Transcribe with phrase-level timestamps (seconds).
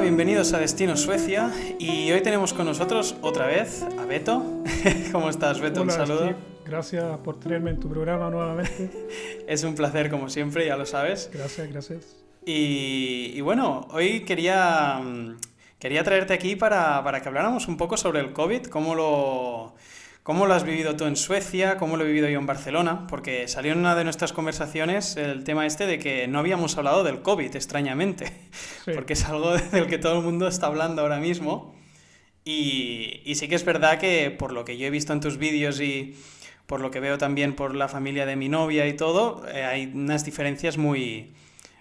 [0.00, 4.42] bienvenidos a Destino Suecia y hoy tenemos con nosotros otra vez a Beto.
[5.12, 5.82] ¿Cómo estás, Beto?
[5.82, 6.20] Hola, un saludo.
[6.20, 6.36] Steve.
[6.64, 8.90] Gracias por tenerme en tu programa nuevamente.
[9.46, 11.30] es un placer como siempre, ya lo sabes.
[11.32, 12.16] Gracias, gracias.
[12.46, 15.36] Y, y bueno, hoy quería, mm,
[15.78, 19.74] quería traerte aquí para, para que habláramos un poco sobre el COVID, cómo lo,
[20.30, 21.76] ¿Cómo lo has vivido tú en Suecia?
[21.76, 23.04] ¿Cómo lo he vivido yo en Barcelona?
[23.08, 27.02] Porque salió en una de nuestras conversaciones el tema este de que no habíamos hablado
[27.02, 28.26] del COVID, extrañamente,
[28.84, 28.92] Sí.
[28.94, 31.74] porque es algo del que todo el mundo está hablando ahora mismo.
[32.44, 35.36] Y, y sí que es verdad que por lo que yo he visto en tus
[35.36, 36.14] vídeos y
[36.66, 39.86] por lo que veo también por la familia de mi novia y todo, eh, hay
[39.92, 41.32] unas diferencias muy,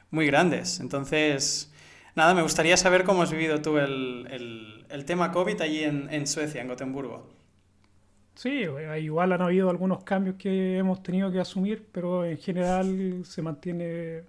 [0.10, 0.80] muy grandes.
[0.80, 1.72] Entonces,
[2.16, 6.12] nada, me gustaría saber cómo has vivido tú el, el- el tema COVID allí en,
[6.12, 7.38] en Suecia, en Gotemburgo.
[8.40, 13.22] Sí, eh, igual han habido algunos cambios que hemos tenido que asumir, pero en general
[13.26, 14.22] se mantiene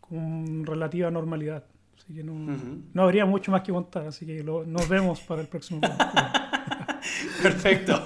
[0.00, 1.64] con relativa normalidad.
[1.96, 2.82] Así que no, Ujú.
[2.94, 5.80] no habría mucho más que contar, así que lo- nos vemos para el próximo.
[7.42, 8.00] Perfecto.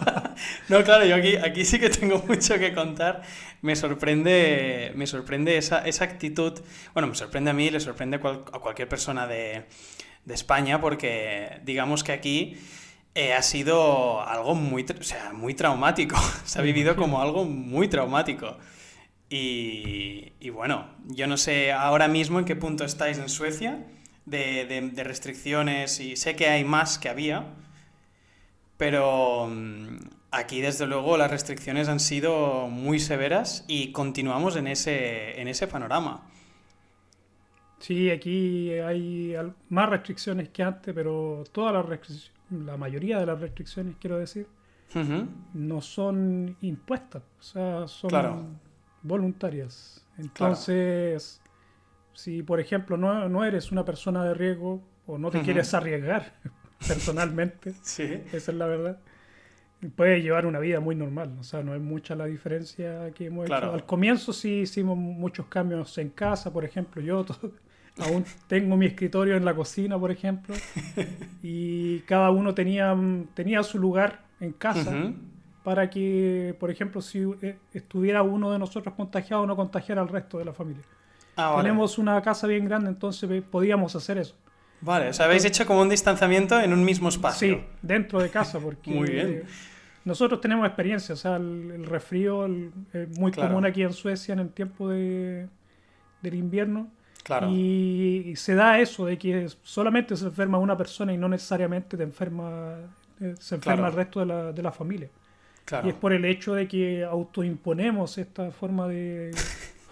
[0.70, 3.20] No, claro, yo aquí, aquí sí que tengo mucho que contar.
[3.60, 6.58] Me sorprende, me sorprende esa, esa actitud.
[6.94, 9.64] Bueno, me sorprende a mí, le sorprende a cualquier persona de,
[10.24, 12.56] de España, porque digamos que aquí
[13.14, 16.16] eh, ha sido algo muy, o sea, muy traumático.
[16.44, 18.56] Se ha vivido como algo muy traumático.
[19.28, 23.86] Y, y bueno, yo no sé ahora mismo en qué punto estáis en Suecia
[24.26, 27.46] de, de- de restricciones y sé que hay más que había,
[28.76, 29.98] pero mm,
[30.30, 35.66] aquí desde luego las restricciones han sido muy severas y continuamos en ese, en ese
[35.66, 36.28] panorama.
[37.82, 39.36] Sí, aquí hay
[39.68, 44.46] más restricciones que antes, pero todas las la mayoría de las restricciones, quiero decir,
[45.54, 48.46] no son impuestas, o sea, son Claro.
[49.02, 50.06] voluntarias.
[50.18, 51.40] Entonces,
[52.14, 56.34] si por ejemplo no, no eres una persona de riesgo o no te quieres arriesgar
[56.86, 58.98] personalmente, Sí, esa es la verdad,
[59.96, 61.36] puedes llevar una vida muy normal.
[61.40, 63.66] O sea, no es mucha la diferencia que hemos Claro.
[63.68, 63.74] hecho.
[63.74, 67.24] Al comienzo sí hicimos muchos cambios en casa, por ejemplo, yo
[67.98, 70.62] aún tengo mi escritorio en la cocina, por ejemplo,
[71.42, 72.96] y cada uno tenía,
[73.34, 75.14] tenía su lugar en casa ujú,
[75.62, 80.38] para que, por ejemplo, si eh, estuviera uno de nosotros contagiado, no contagiara al resto
[80.38, 80.84] de la familia.
[81.36, 81.72] Ah, vale.
[81.72, 84.36] Tenemos una casa bien grande, entonces eh, podíamos hacer eso.
[84.80, 87.54] Vale, o sea, habéis hecho como un distanciamiento en un mismo espacio.
[87.54, 89.40] Sí, dentro de casa, porque Muy bien.
[89.40, 89.46] eh,
[90.04, 92.46] nosotros tenemos experiencia, o sea, el, el resfrío
[92.92, 93.34] es muy Claro.
[93.34, 95.48] común aquí en Suecia en el tiempo de,
[96.22, 96.92] del invierno.
[97.22, 101.96] Claro, Y, se da eso de que solamente se enferma una persona y no necesariamente
[101.96, 102.74] te enferma,
[103.20, 103.88] eh, se enferma Claro.
[103.88, 105.08] el resto de la, de la familia.
[105.64, 105.86] claro.
[105.86, 109.30] Y es por el hecho de que autoimponemos esta forma de...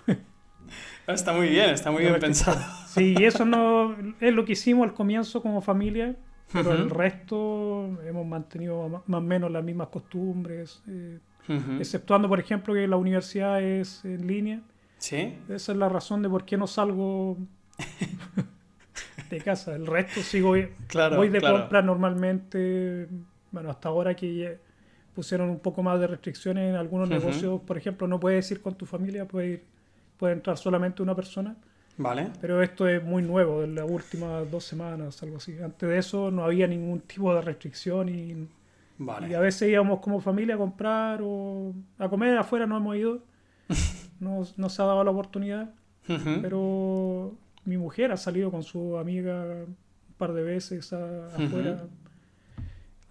[1.07, 2.61] Está muy bien, está muy bien pensado.
[2.87, 6.15] Sí, y eso no es lo que hicimos al comienzo como familia,
[6.53, 6.83] pero Ujú.
[6.83, 11.19] el resto hemos mantenido ma- más o menos las mismas costumbres, eh,
[11.49, 11.73] Ujú.
[11.81, 14.61] exceptuando, por ejemplo, que la universidad es en línea.
[15.01, 17.37] Sí, Esa es la razón de por qué no salgo
[19.31, 19.75] de casa.
[19.75, 20.55] El resto sigo,
[20.89, 21.45] claro, voy de claro.
[21.45, 23.09] compra normalmente,
[23.51, 24.59] bueno, hasta ahora que
[25.15, 27.11] pusieron un poco más de restricciones en algunos Ujú.
[27.11, 29.63] negocios, por ejemplo, no puedes ir con tu familia, puede, ir-
[30.19, 31.57] puede entrar solamente una persona.
[31.99, 35.59] Vale, Pero esto es muy nuevo, de las últimas dos semanas, algo así.
[35.63, 38.49] Antes de eso no había ningún tipo de restricción y,
[39.19, 39.41] y a vale.
[39.41, 43.23] veces íbamos como familia a comprar o a comer afuera, no hemos ido.
[44.21, 45.71] No, no se ha dado la oportunidad,
[46.43, 49.77] pero mi mujer ha salido con su amiga un
[50.19, 51.85] par de veces a- afuera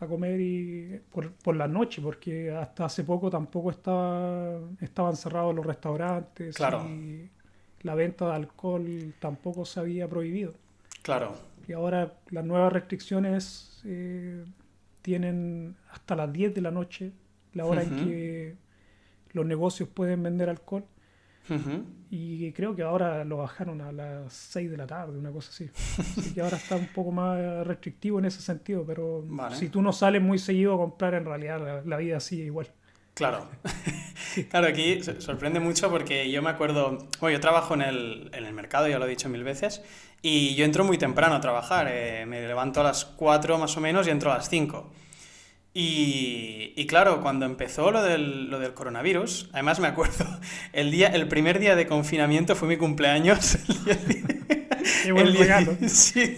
[0.01, 5.53] a comer y por, por la noche, porque hasta hace poco tampoco estaba, estaban cerrados
[5.53, 6.85] los restaurantes Claro.
[6.87, 7.29] y
[7.81, 10.53] la venta de alcohol tampoco se había prohibido.
[11.01, 11.33] Claro,
[11.67, 14.45] Y ahora las nuevas restricciones eh,
[15.01, 17.11] tienen hasta las 10 de la noche,
[17.53, 18.55] la hora en que
[19.33, 20.83] los negocios pueden vender alcohol.
[21.49, 21.83] Ujú.
[22.11, 25.69] Y creo que ahora lo bajaron a las 6 de la tarde, una cosa así.
[25.99, 29.55] Así que ahora está un poco más restrictivo en ese sentido, pero Vale.
[29.55, 32.67] si tú no sales muy seguido a comprar, en realidad la, la vida sigue igual.
[33.13, 33.47] Claro.
[34.49, 38.45] Claro, aquí so- sorprende mucho porque yo me acuerdo, bueno, yo trabajo en el, en
[38.45, 39.81] el mercado, ya lo he dicho mil veces,
[40.21, 43.81] y yo entro muy temprano a trabajar, eh, me levanto a las 4 más o
[43.81, 44.91] menos y entro a las 5.
[45.81, 50.25] Y, y claro, cuando empezó lo del, lo del coronavirus, además me acuerdo,
[50.73, 53.55] el, día, el primer día de confinamiento fue mi cumpleaños,
[55.05, 55.89] el el.
[55.89, 56.35] Sí,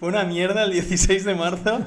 [0.00, 1.84] fue una mierda el 16 de marzo.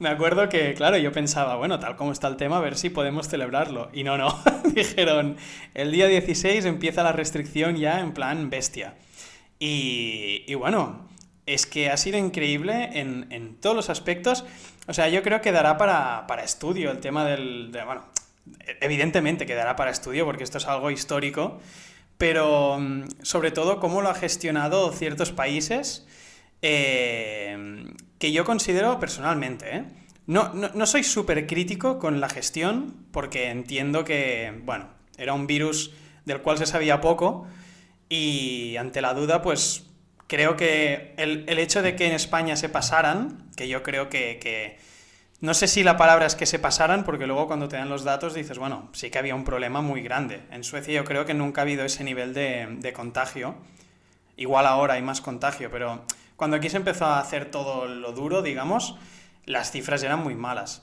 [0.00, 2.90] Me acuerdo que, claro, yo pensaba, bueno, tal como está el tema, a ver si
[2.90, 3.88] podemos celebrarlo.
[3.94, 4.38] Y no, no.
[4.74, 5.38] Dijeron,
[5.72, 8.96] el día 16 empieza la restricción ya en plan bestia.
[9.58, 11.07] Y, y bueno,
[11.48, 14.44] es que ha sido increíble en, todos los aspectos.
[14.86, 17.70] O sea, yo creo que dará para, estudio el tema del...
[17.86, 18.04] bueno,
[18.80, 21.58] evidentemente quedará para estudio porque esto es algo histórico,
[22.18, 26.06] pero mm, sobre todo cómo lo ha gestionado ciertos países
[26.60, 27.86] eh,
[28.18, 29.84] que yo considero personalmente, ¿eh?
[30.26, 35.92] No, no, soy súper crítico con la gestión, porque entiendo que, bueno, era un virus
[36.26, 37.46] del cual se sabía poco,
[38.10, 39.87] y ante la duda, pues
[40.28, 44.78] creo que el, hecho de que en España se pasaran, que yo creo que,
[45.40, 48.04] no sé si la palabra es que se pasaran, porque luego cuando te dan los
[48.04, 50.42] datos dices, bueno, sí que había un problema muy grande.
[50.52, 53.56] En Suecia yo creo que nunca ha habido ese nivel de, de contagio.
[54.36, 56.04] Igual ahora hay más contagio, pero
[56.36, 58.96] cuando aquí se empezó a hacer todo lo duro, digamos,
[59.46, 60.82] las cifras eran muy malas.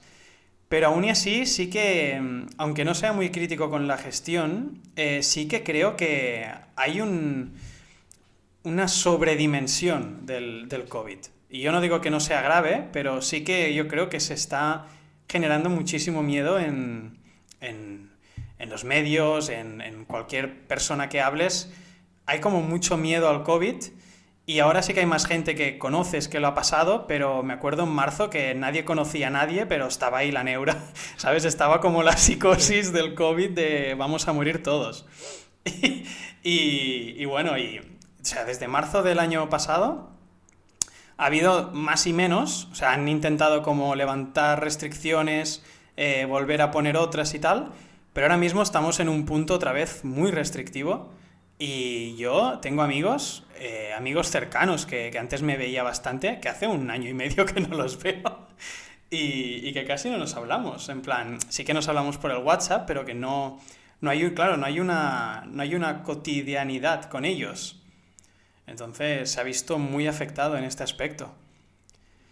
[0.67, 2.19] Pero aún y así, sí que,
[2.57, 7.53] aunque no sea muy crítico con la gestión, eh, sí que creo que hay un,
[8.65, 11.19] una sobredimensión del, del, COVID.
[11.49, 14.33] Y yo no digo que no sea grave, pero sí que yo creo que se
[14.33, 14.87] está
[15.29, 17.19] generando muchísimo miedo en,
[17.61, 18.11] en,
[18.59, 21.71] en los medios, en, cualquier persona que hables.
[22.25, 23.75] Hay como mucho miedo al COVID
[24.47, 27.53] y ahora sí que hay más gente que conoces que lo ha pasado, pero me
[27.53, 30.77] acuerdo en marzo que nadie conocía a nadie, pero estaba ahí la neura,
[31.17, 31.45] ¿sabes?
[31.45, 35.05] Estaba como la psicosis del COVID de vamos a morir todos.
[36.43, 37.81] y, bueno, y,
[38.25, 40.09] o sea, desde marzo del año pasado
[41.15, 45.63] ha habido más y menos, o sea, han intentado como levantar restricciones,
[45.95, 47.71] eh, volver a poner otras y tal,
[48.13, 51.13] pero ahora mismo estamos en un punto otra vez muy restrictivo.
[51.59, 56.89] Y yo tengo amigos, eh, amigos cercanos que, antes me veía bastante, que hace un
[56.89, 58.47] año y medio que no los veo
[59.11, 60.89] y, que casi no nos hablamos.
[60.89, 63.59] En plan, sí que nos hablamos por el WhatsApp, pero que no,
[64.01, 67.84] no hay, claro, no hay, una, no hay una cotidianidad con ellos.
[68.67, 71.33] Entonces se ha visto muy afectado en este aspecto.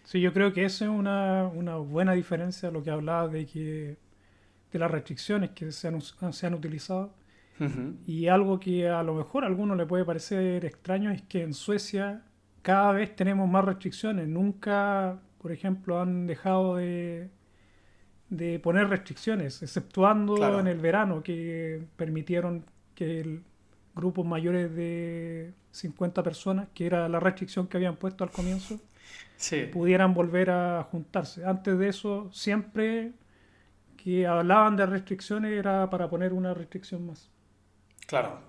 [0.04, 3.98] Sí, yo creo que eso es una, una buena diferencia lo que hablaba de que
[4.72, 7.14] de las restricciones que se han, se han utilizado
[8.06, 11.54] y algo que a lo mejor a alguno le puede parecer extraño es que en
[11.54, 12.24] Suecia
[12.62, 14.28] cada vez tenemos más restricciones.
[14.28, 17.30] Nunca, por ejemplo, han dejado de,
[18.30, 22.66] de poner restricciones, exceptuando en el verano que permitieron
[22.96, 23.42] que
[23.96, 28.80] grupos mayores de 50 personas, que era la restricción que habían puesto al comienzo,
[29.72, 31.46] pudieran volver a juntarse.
[31.46, 33.12] Antes de eso, siempre
[33.98, 37.30] que hablaban de restricciones era para poner una restricción más.
[38.06, 38.40] Claro.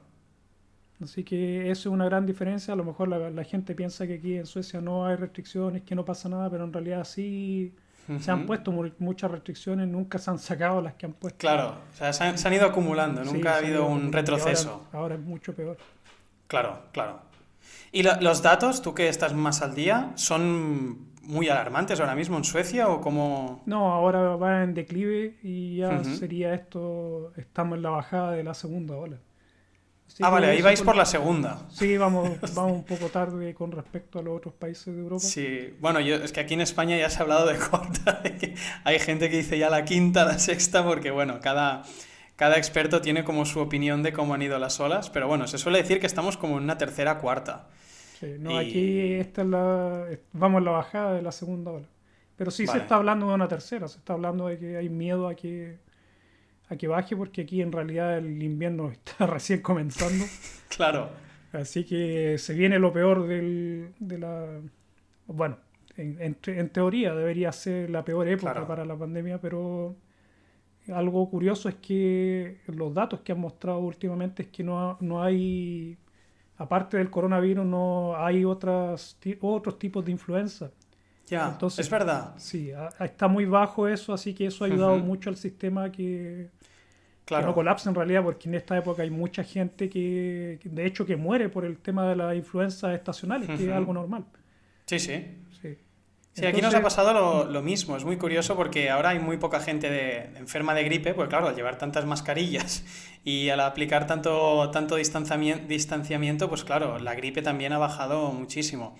[1.00, 2.72] Así que eso es una gran diferencia.
[2.74, 6.04] A lo mejor la, gente piensa que aquí en Suecia no hay restricciones, que no
[6.04, 7.74] pasa nada, pero en realidad sí
[8.20, 11.38] se han puesto muchas restricciones, nunca se han sacado las que han puesto.
[11.38, 14.86] Claro, o sea, se han, ido acumulando, nunca ha habido un retroceso.
[14.92, 15.76] Ahora, es mucho peor.
[16.46, 17.20] Claro, claro.
[17.92, 22.44] ¿Y los datos, tú que estás más al día, son muy alarmantes ahora mismo en
[22.44, 23.62] Suecia o cómo...?
[23.66, 28.54] No, ahora va en declive y ya sería esto, estamos en la bajada de la
[28.54, 29.18] segunda ola
[30.20, 31.58] ah, vale, ahí vais por la segunda.
[31.70, 35.24] Sí, vamos, vamos un poco tarde con respecto a los otros países de Europa.
[35.24, 38.22] Sí, bueno, yo, es que aquí en España ya se ha hablado de corta,
[38.84, 41.82] hay gente que dice ya la quinta, la sexta, porque bueno, cada,
[42.36, 45.58] cada experto tiene como su opinión de cómo han ido las olas, pero bueno, se
[45.58, 47.68] suele decir que estamos como en una tercera, cuarta.
[48.20, 51.86] Sí, no, aquí esta es la, vamos en la bajada de la segunda ola.
[52.36, 55.28] Pero sí se está hablando de una tercera, se está hablando de que hay miedo
[55.28, 55.78] a que
[56.68, 60.24] a que baje porque aquí en realidad el invierno está recién comenzando.
[60.68, 61.10] claro.
[61.52, 64.60] Así que se viene lo peor del, de la...
[65.26, 65.58] Bueno,
[65.96, 69.96] en, en, teoría debería ser la peor época para la pandemia, pero
[70.92, 75.96] algo curioso es que los datos que han mostrado últimamente es que no, no hay,
[76.56, 80.72] aparte del coronavirus, no hay otras, otros tipos de influenza.
[81.28, 82.34] Ya, Entonces, es verdad.
[82.36, 86.50] Sí, está muy bajo eso, así que eso ha ayudado mucho al sistema que,
[87.24, 87.46] claro.
[87.46, 91.16] no colapse en realidad, porque en esta época hay mucha gente que, de hecho, que
[91.16, 94.24] muere por el tema de la influenza estacional, que es algo normal.
[94.86, 95.24] Sí, sí.
[96.34, 97.96] Sí, aquí nos ha pasado lo, mismo.
[97.96, 101.46] Es muy curioso porque ahora hay muy poca gente de, enferma de gripe, pues claro,
[101.46, 102.84] al llevar tantas mascarillas
[103.24, 108.96] y al aplicar tanto, tanto distanciamiento, distanciamiento, pues claro, la gripe también ha bajado muchísimo.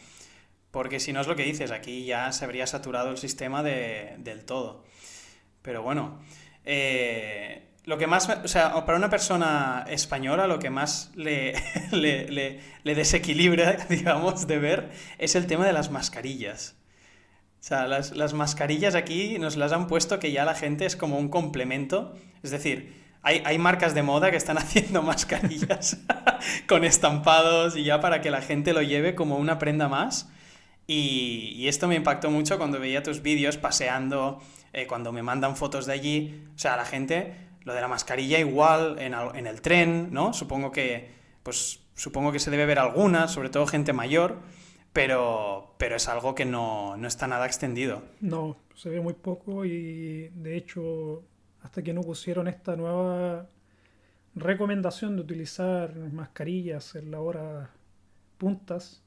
[0.75, 4.17] Porque si no es lo que dices, aquí ya se habría saturado el sistema de,
[4.19, 4.83] del todo.
[5.63, 6.19] Pero bueno,
[6.65, 11.55] eh, lo que más, o sea, para una persona española lo que más le,
[11.93, 16.75] le, le, desequilibra, digamos, de ver es el tema de las mascarillas.
[17.61, 20.97] O sea, las, las, mascarillas aquí nos las han puesto que ya la gente es
[20.97, 22.17] como un complemento.
[22.43, 25.99] Es decir, hay, hay marcas de moda que están haciendo mascarillas
[26.67, 30.34] con estampados y ya para que la gente lo lleve como una prenda más.
[30.87, 34.41] Y, esto me impactó mucho cuando veía tus vídeos paseando,
[34.73, 36.45] eh, cuando me mandan fotos de allí.
[36.55, 40.33] O sea, la gente, lo de la mascarilla igual en, en el tren, ¿no?
[40.35, 41.11] Supongo que,
[41.43, 44.41] pues, supongo que se debe ver alguna, sobre todo gente mayor,
[44.93, 48.03] pero, pero es algo que no, no está nada extendido.
[48.21, 51.25] No, se ve muy poco y de hecho,
[51.63, 53.49] hasta que no pusieron esta nueva
[54.35, 57.71] recomendación de utilizar mascarillas en la hora
[58.39, 59.03] puntas,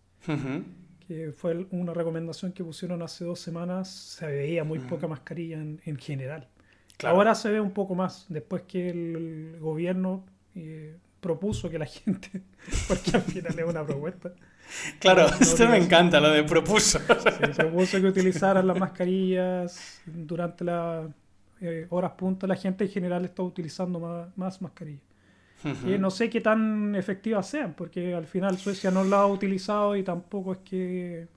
[1.07, 5.81] que fue una recomendación que pusieron hace dos semanas, se veía muy poca mascarilla en,
[5.85, 6.47] en general.
[7.05, 12.41] Ahora se ve un poco más, después que el, gobierno eh, propuso que la gente,
[12.87, 14.31] porque al final es una propuesta.
[14.99, 16.99] Claro, esto me encanta, lo de propuso.
[16.99, 21.07] Sí, propuso que utilizaran las mascarillas durante las
[21.61, 22.49] eh, horas puntas.
[22.49, 25.06] La gente en general está utilizando más, más mascarillas.
[25.63, 29.95] Y no sé qué tan efectivas sean, porque al final Suecia no la ha utilizado
[29.95, 31.27] y tampoco es que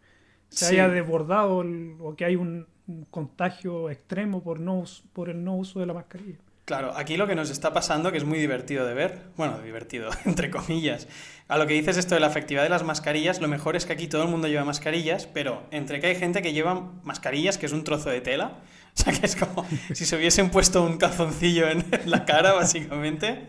[0.48, 1.64] se haya desbordado
[2.00, 2.66] o que hay un,
[3.10, 6.38] contagio extremo por, no, por el no uso de la mascarilla.
[6.64, 10.10] Claro, aquí lo que nos está pasando, que es muy divertido de ver, bueno, divertido,
[10.24, 11.08] entre comillas,
[11.48, 13.92] a lo que dices esto de la efectividad de las mascarillas, lo mejor es que
[13.92, 17.66] aquí todo el mundo lleva mascarillas, pero entre que hay gente que lleva mascarillas, que
[17.66, 18.58] es un trozo de tela,
[18.98, 23.46] o sea que es como si se hubiesen puesto un calzoncillo en la cara, básicamente,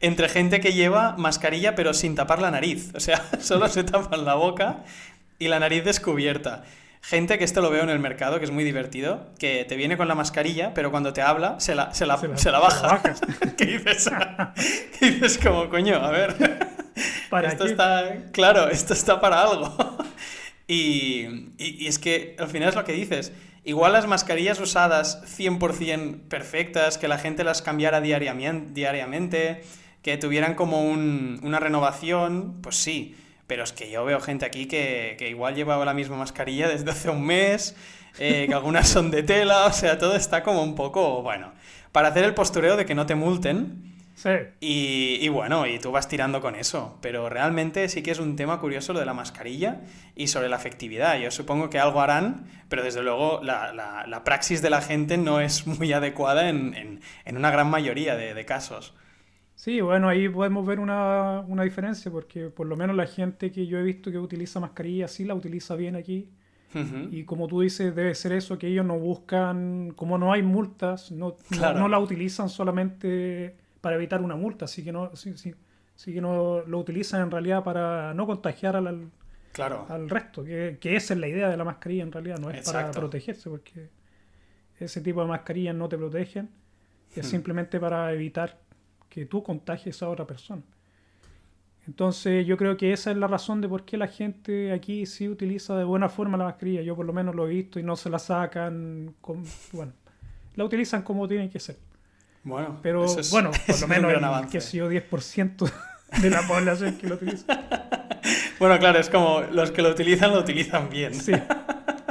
[0.00, 4.24] entre gente que lleva mascarilla pero sin tapar la nariz, o sea, solo se tapan
[4.24, 4.84] la boca
[5.38, 6.64] y la nariz descubierta
[7.06, 9.96] gente que esto lo veo en el mercado, que es muy divertido, que te viene
[9.96, 13.00] con la mascarilla, pero cuando te habla se la, se la, se la, baja.
[13.56, 14.10] ¿Qué dices?
[14.98, 16.34] ¿Qué dices como, coño, a ver.
[17.30, 19.98] ¿Para esto está, claro, esto está para algo.
[20.66, 23.32] Y, y, es que al final es lo que dices.
[23.66, 29.62] Igual las mascarillas usadas 100% perfectas, que la gente las cambiara diariamente,
[30.00, 33.14] que tuvieran como un, una renovación, pues sí
[33.46, 36.90] pero es que yo veo gente aquí que, que igual lleva la misma mascarilla desde
[36.90, 37.76] hace un mes,
[38.18, 41.52] eh, que algunas son de tela, o sea, todo está como un poco, bueno,
[41.92, 43.95] para hacer el postureo de que no te multen.
[44.16, 44.30] Sí.
[44.60, 46.98] Y, y, bueno, y tú vas tirando con eso.
[47.02, 49.82] Pero realmente sí que es un tema curioso lo de la mascarilla
[50.14, 51.18] y sobre la efectividad.
[51.18, 55.18] Yo supongo que algo harán, pero desde luego la, la, la praxis de la gente
[55.18, 58.94] no es muy adecuada en, en, en una gran mayoría de, de casos.
[59.54, 63.66] Sí, bueno, ahí podemos ver una, una, diferencia, porque por lo menos la gente que
[63.66, 66.30] yo he visto que utiliza mascarilla sí la utiliza bien aquí.
[67.10, 71.10] Y como tú dices, debe ser eso, que ellos no buscan, como no hay multas,
[71.10, 73.56] no, no, la utilizan solamente
[73.86, 75.54] para evitar una multa, así que no, sí, sí,
[75.94, 79.12] sí que no lo utilizan en realidad para no contagiar al,
[79.52, 79.86] claro.
[79.88, 82.68] al resto, que, que, esa es la idea de la mascarilla en realidad, no es
[82.68, 83.90] para protegerse, porque
[84.80, 86.50] ese tipo de mascarillas no te protegen,
[87.14, 88.58] es simplemente para evitar
[89.08, 90.62] que tú contagies a otra persona.
[91.86, 95.28] Entonces yo creo que esa es la razón de por qué la gente aquí sí
[95.28, 96.82] utiliza de buena forma la mascarilla.
[96.82, 99.92] Yo por lo menos lo he visto y no se la sacan, con, bueno,
[100.56, 101.76] la utilizan como tienen que ser.
[102.46, 105.72] Bueno, pero bueno, por lo menos el, que si yo 10%
[106.22, 107.60] de la población que lo utiliza.
[108.60, 111.12] bueno, claro, es como los que lo utilizan lo utilizan bien.
[111.12, 111.32] Sí.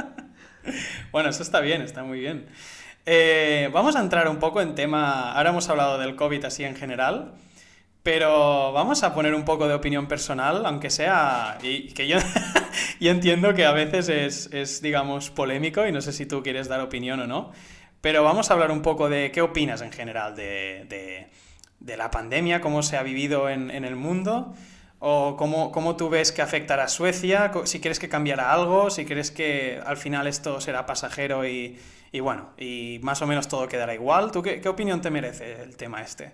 [1.10, 2.44] bueno, eso está bien, está muy bien.
[3.06, 6.76] Eh, vamos a entrar un poco en tema, ahora hemos hablado del COVID así en
[6.76, 7.32] general,
[8.02, 12.18] pero vamos a poner un poco de opinión personal, aunque sea, y que yo,
[13.00, 16.68] yo entiendo que a veces es, es, digamos, polémico y no sé si tú quieres
[16.68, 17.52] dar opinión o no,
[18.06, 21.26] pero vamos a hablar un poco de qué opinas en general de, de,
[21.80, 24.54] de la pandemia, cómo se ha vivido en, en el mundo
[25.00, 29.06] o cómo, cómo, tú ves que afectará a Suecia, si crees que cambiará algo, si
[29.06, 31.80] crees que al final esto será pasajero y,
[32.12, 34.30] y bueno, y más o menos todo quedará igual.
[34.30, 36.30] ¿Tú qué, qué, opinión te merece el tema este?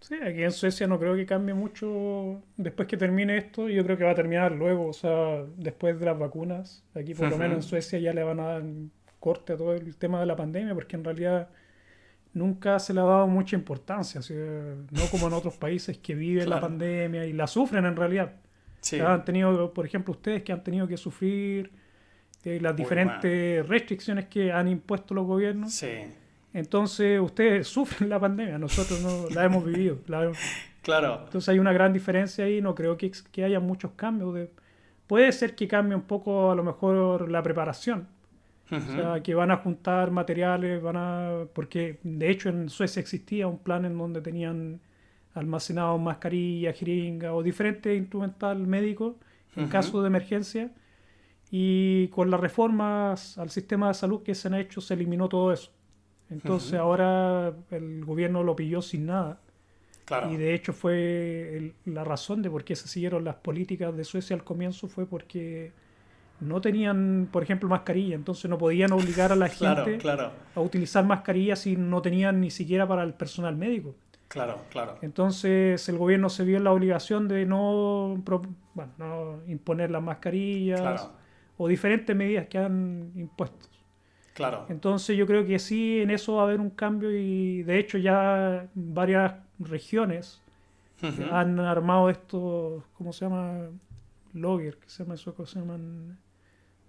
[0.00, 3.70] Sí, aquí en Suecia no creo que cambie mucho después que termine esto.
[3.70, 6.84] Yo creo que va a terminar luego, o sea, después de las vacunas.
[6.94, 8.62] Aquí por lo menos en Suecia ya le van a dar
[9.20, 11.48] corte a todo el tema de la pandemia, porque en realidad
[12.32, 14.20] nunca se le ha dado mucha importancia,
[14.90, 18.32] no como en otros países que viven la pandemia y la sufren en realidad.
[18.80, 18.98] Sí.
[18.98, 21.70] Han tenido, por ejemplo, ustedes que han tenido que sufrir
[22.44, 25.72] eh, las diferentes restricciones que han impuesto los gobiernos.
[25.72, 26.06] Sí.
[26.52, 29.98] Entonces ustedes sufren la pandemia, nosotros no la hemos vivido.
[30.82, 31.24] Claro.
[31.24, 34.34] Entonces hay una gran diferencia ahí, no creo que, que haya muchos cambios.
[34.34, 34.50] De...
[35.06, 38.08] Puede ser que cambie un poco a lo mejor la preparación,
[38.70, 41.44] o sea, que van a juntar materiales, van a...
[41.52, 44.80] Porque de hecho en Suecia existía un plan en donde tenían
[45.34, 49.16] almacenados mascarillas, jeringas o diferentes instrumental médicos
[49.56, 50.70] en caso de emergencia.
[51.50, 55.52] Y con las reformas al sistema de salud que se han hecho se eliminó todo
[55.52, 55.72] eso.
[56.30, 59.40] Entonces ahora el gobierno lo pilló sin nada.
[60.04, 60.32] Claro.
[60.32, 64.34] Y de hecho fue la razón de por qué se siguieron las políticas de Suecia
[64.34, 65.72] al comienzo fue porque
[66.40, 69.98] no tenían, por ejemplo, mascarilla, entonces no podían obligar a la gente
[70.54, 73.94] a utilizar mascarilla si no tenían ni siquiera para el personal médico.
[74.28, 74.96] Claro, claro.
[75.02, 78.22] Entonces el gobierno se vio en la obligación de no,
[78.74, 81.10] bueno, no imponer las mascarillas
[81.56, 83.66] o diferentes medidas que han impuesto.
[84.34, 84.66] Claro.
[84.68, 87.98] Entonces yo creo que sí, en eso va a haber un cambio y de hecho
[87.98, 90.40] ya varias regiones
[91.30, 93.68] han armado estos, ¿cómo se llama?
[94.32, 96.18] Logger, que se llama eso, que se llaman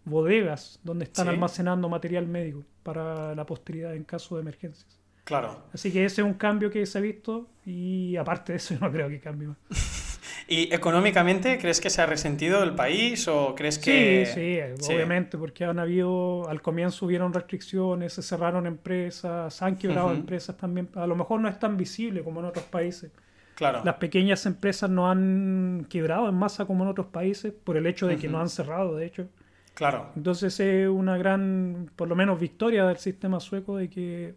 [0.06, 5.00] bodegas donde están almacenando material médico para la posteridad en caso de emergencias.
[5.24, 5.64] Claro.
[5.74, 8.80] Así que ese es un cambio que se ha visto y aparte de eso yo
[8.86, 9.58] no creo que cambie más.
[10.48, 14.26] ¿Y económicamente crees que se ha resentido el país o crees que...?
[14.26, 19.78] Sí, sí, obviamente, porque han habido, al comienzo hubieron restricciones, se cerraron empresas, se han
[19.78, 20.90] quebrado empresas también.
[20.96, 23.12] A lo mejor no es tan visible como en otros países.
[23.56, 23.82] Claro.
[23.86, 28.08] Las pequeñas empresas no han quebrado en masa como en otros países por el hecho
[28.08, 29.30] de que no han cerrado, de hecho.
[29.74, 30.12] Claro.
[30.16, 34.36] Entonces es una gran, por lo menos, victoria del sistema sueco de que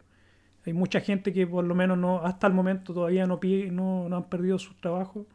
[0.67, 3.39] hay mucha gente que por lo menos no, hasta el momento todavía no,
[3.71, 5.27] no, no han perdido sus trabajos.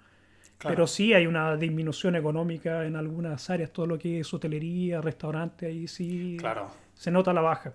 [0.62, 5.68] Pero sí hay una disminución económica en algunas áreas, todo lo que es hotelería, restaurante,
[5.68, 6.68] ahí sí claro.
[6.94, 7.74] se nota la baja.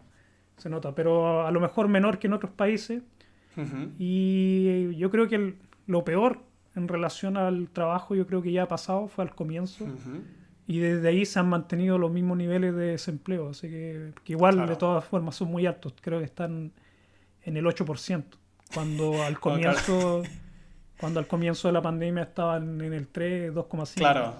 [0.58, 3.02] Se nota, pero a, lo mejor menor que en otros países.
[3.98, 5.54] Y yo creo que
[5.86, 6.40] lo peor
[6.74, 9.86] en relación al trabajo, yo creo que ya ha pasado, fue al comienzo.
[10.66, 13.50] Y desde ahí se han mantenido los mismos niveles de desempleo.
[13.50, 15.94] Así que, igual de todas formas son muy altos.
[16.00, 16.72] Creo que están
[17.42, 18.24] en el 8%.
[18.72, 20.22] Cuando al comienzo,
[20.98, 23.94] cuando al comienzo de la pandemia estaban en el 3, 2,5.
[23.94, 24.34] Claro.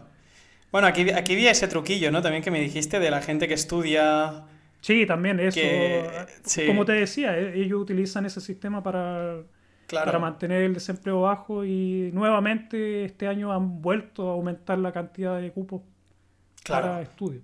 [0.73, 2.23] Bueno, aquí, aquí vi ese truquillo, ¿no?
[2.23, 4.45] También que me dijiste de la gente que estudia.
[4.81, 5.61] Sí, también eso.
[6.67, 9.43] Como te decía, e-, ellos utilizan ese sistema para,
[9.89, 15.41] para mantener el desempleo bajo y nuevamente este año han vuelto a aumentar la cantidad
[15.41, 15.83] de cupos
[16.69, 17.41] para estudio.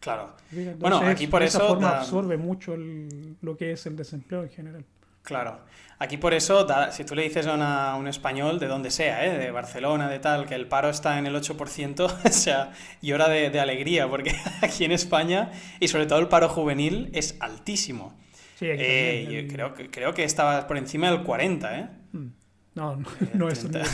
[0.00, 0.34] Claro.
[0.78, 1.60] bueno, aquí por eso...
[1.60, 4.84] forma absorbe mucho lo que es el desempleo en general.
[5.22, 5.60] Claro.
[6.00, 9.38] Aquí por eso, si tú le dices a, un español de donde sea, ¿eh?
[9.38, 13.50] de Barcelona, de tal, que el paro está en el 8%, o sea, llora de,
[13.50, 18.14] de alegría, porque aquí en España, y sobre todo el paro juvenil, es altísimo.
[18.58, 21.88] Sí, aquí eh, yo creo, que, creo que estaba por encima del 40, ¿eh?
[22.12, 22.28] Hmm.
[22.74, 23.84] No, no, no es 30,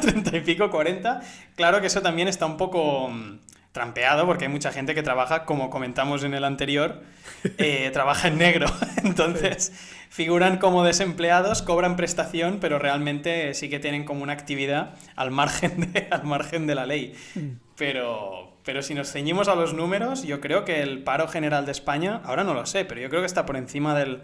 [0.00, 1.20] 30 y pico, 40.
[1.54, 3.38] Claro que eso también está un poco mm,
[3.74, 7.02] trampeado porque hay mucha gente que trabaja, como comentamos en el anterior,
[7.58, 8.68] eh, trabaja en negro.
[9.02, 9.72] Entonces,
[10.10, 15.92] figuran como desempleados, cobran prestación, pero realmente sí que tienen como una actividad al margen
[15.92, 17.16] de, al margen de la ley.
[17.34, 17.48] Mm.
[17.76, 21.72] Pero, pero si nos ceñimos a los números, yo creo que el paro general de
[21.72, 24.22] España, ahora no lo sé, pero yo creo que está por encima del,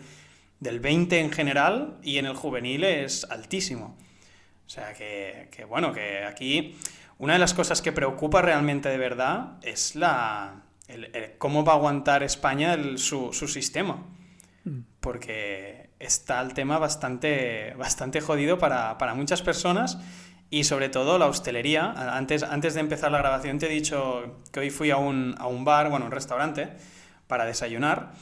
[0.61, 3.97] del 20 en general y en el juvenil es altísimo.
[4.65, 6.77] O sea que, que bueno, que aquí
[7.21, 10.63] una de las cosas que preocupa realmente de verdad es la,
[11.37, 14.07] cómo va a aguantar España su, sistema.
[14.65, 14.81] Mm.
[15.01, 19.99] Porque está el tema bastante, bastante jodido para, muchas personas
[20.49, 21.93] y sobre todo la hostelería.
[22.17, 25.91] Antes, antes de empezar la grabación te he dicho que hoy fui a un, bar,
[25.91, 26.71] bueno, un restaurante,
[27.27, 28.13] para desayunar.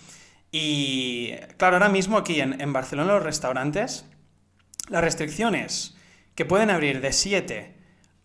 [0.51, 4.07] Y claro, ahora mismo aquí en, en Barcelona los restaurantes,
[4.89, 5.97] las restricciones
[6.35, 7.78] que pueden abrir de 7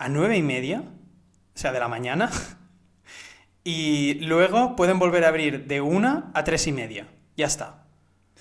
[0.03, 2.29] a nueve y media, o sea, de la mañana,
[3.63, 7.07] y luego pueden volver a abrir de una a tres y media.
[7.37, 7.85] Ya está.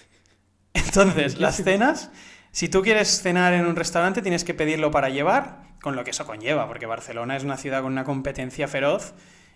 [0.75, 2.11] Entonces, las cenas,
[2.51, 6.11] si tú quieres cenar en un restaurante, tienes que pedirlo para llevar, con lo que
[6.11, 9.15] eso conlleva, porque Barcelona es una ciudad con una competencia feroz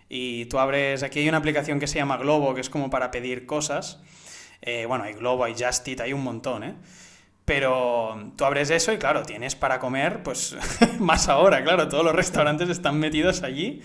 [0.09, 3.11] y tú abres, aquí hay una aplicación que se llama Globo, que es como para
[3.11, 4.01] pedir cosas.
[4.63, 6.77] Eh, bueno, hay Globo, hay Just hay un montón, ¿eh?
[7.47, 10.57] Pero tú abres eso y claro, tienes para comer, pues
[10.99, 13.81] más ahora, claro, todos los restaurantes están metidos allí.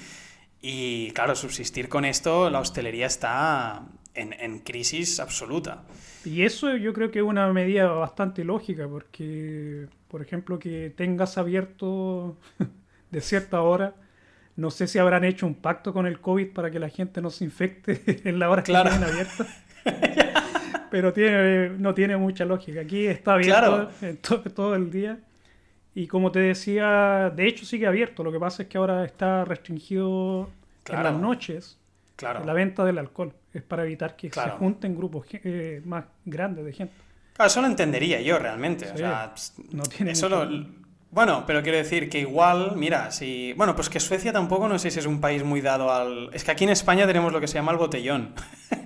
[0.61, 3.83] Y claro, subsistir con esto, la hostelería está
[4.15, 5.83] en, crisis absoluta.
[6.25, 11.37] Y eso yo creo que es una medida bastante lógica, porque, por ejemplo, que tengas
[11.37, 12.37] abierto
[13.11, 13.95] de cierta hora,
[14.55, 17.29] no sé si habrán hecho un pacto con el COVID para que la gente no
[17.29, 19.47] se infecte en la hora que tienen abierta.
[20.91, 22.81] Pero tiene, no tiene mucha lógica.
[22.81, 23.89] Aquí está abierto
[24.53, 25.17] todo, el día.
[25.95, 28.23] Y como te decía, de hecho sigue abierto.
[28.23, 30.49] Lo que pasa es que ahora está restringido
[30.87, 31.79] en las noches
[32.21, 33.33] la venta del alcohol.
[33.53, 36.93] Es para evitar que se junten grupos eh, más grandes de gente.
[37.33, 38.85] Claro, eso lo entendería yo realmente.
[39.71, 40.29] no tiene eso
[41.11, 43.51] bueno, pero quiero decir que igual, mira, si...
[43.53, 46.29] Bueno, pues que Suecia tampoco no sé si es un país muy dado al...
[46.31, 48.33] Es que aquí en España tenemos lo que se llama el botellón.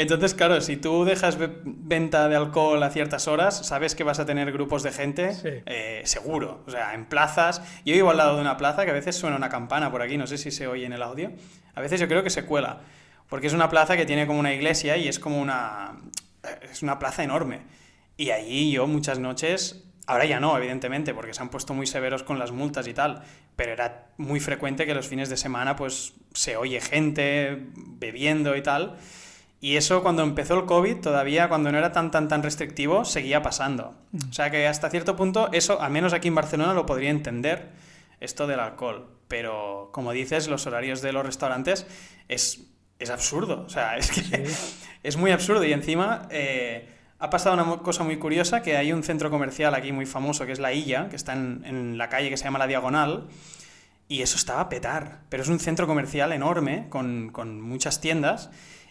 [0.00, 4.24] Entonces, claro, si tú dejas venta de alcohol a ciertas horas, sabes que vas a
[4.24, 6.64] tener grupos de gente eh, seguro.
[6.66, 7.60] O sea, en plazas...
[7.84, 10.16] Yo vivo al lado de una plaza que a veces suena una campana por aquí,
[10.16, 11.32] no sé si se oye en el audio.
[11.74, 12.80] A veces yo creo que se cuela.
[13.28, 16.00] porque es una plaza que tiene como una iglesia y es como una...
[16.62, 17.60] es una plaza enorme.
[18.16, 22.22] Y allí yo muchas noches, ahora ya no, evidentemente, porque se han puesto muy severos
[22.22, 23.22] con las multas y tal,
[23.54, 28.62] pero era muy frecuente que los fines de semana pues se oye gente bebiendo y
[28.62, 28.96] tal.
[29.60, 33.42] Y eso cuando empezó el COVID, todavía cuando no era tan tan tan restrictivo, seguía
[33.42, 33.94] pasando.
[34.30, 37.70] O sea que hasta cierto punto eso, al menos aquí en Barcelona, lo podría entender,
[38.20, 39.08] esto del alcohol.
[39.28, 41.86] Pero como dices, los horarios de los restaurantes
[42.28, 42.62] es,
[42.98, 43.64] es absurdo.
[43.66, 44.48] O sea, es que
[45.02, 45.64] es muy absurdo.
[45.64, 49.92] Y encima eh, ha pasado una cosa muy curiosa, que hay un centro comercial aquí
[49.92, 52.58] muy famoso, que es La Illa, que está en, en la calle que se llama
[52.58, 53.28] La Diagonal.
[54.08, 55.20] Y eso estaba a petar.
[55.28, 58.50] Pero es un centro comercial enorme, con, con muchas tiendas.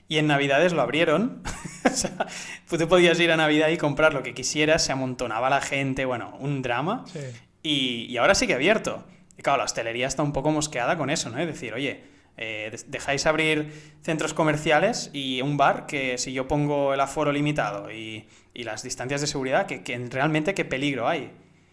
[0.10, 1.42] Y en Navidades lo abrieron.
[1.86, 2.28] o sea,
[2.68, 6.36] tú podías ir a Navidad y comprar lo que quisieras, se amontonaba la gente, bueno,
[6.42, 7.06] un drama.
[7.08, 7.20] Sí.
[7.64, 9.06] Y, y ahora sí que abierto.
[9.38, 11.38] Y claro, la hostelería está un poco mosqueada con eso, ¿no?
[11.40, 12.02] Es decir, oye,
[12.38, 17.92] eh, dejáis abrir centros comerciales y un bar que si yo pongo el aforo limitado
[17.92, 21.32] y, y las distancias de seguridad, que, que realmente qué peligro hay.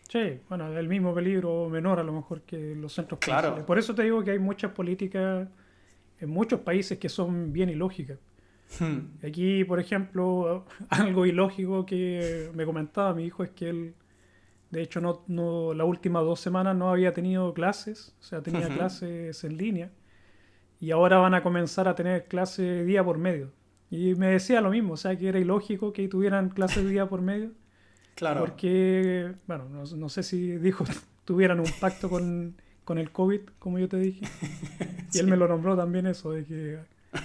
[0.09, 3.43] Sí, bueno, el mismo peligro menor a lo mejor que los centros Claro.
[3.49, 3.67] comerciales.
[3.67, 5.49] Por eso te digo que hay muchas políticas
[6.21, 8.19] en muchos países que son bien ilógicas.
[8.81, 9.25] Hmm.
[9.25, 13.95] Aquí, por ejemplo, algo ilógico que me comentaba mi hijo es que él,
[14.71, 18.69] de hecho, no, no las últimas dos semanas no había tenido clases, o sea, tenía
[18.69, 19.91] clases en línea,
[20.81, 23.53] y ahora van a comenzar a tener clases día por medio.
[23.89, 27.23] Y me decía lo mismo, o sea, que era ilógico que tuvieran clases día por
[27.23, 27.53] medio,
[28.17, 28.41] Claro.
[28.41, 30.85] porque, bueno, no, no sé si dijo,
[31.25, 34.25] tuvieran un pacto con, con el COVID, como yo te dije.
[35.13, 36.79] Y él me lo nombró también eso, de que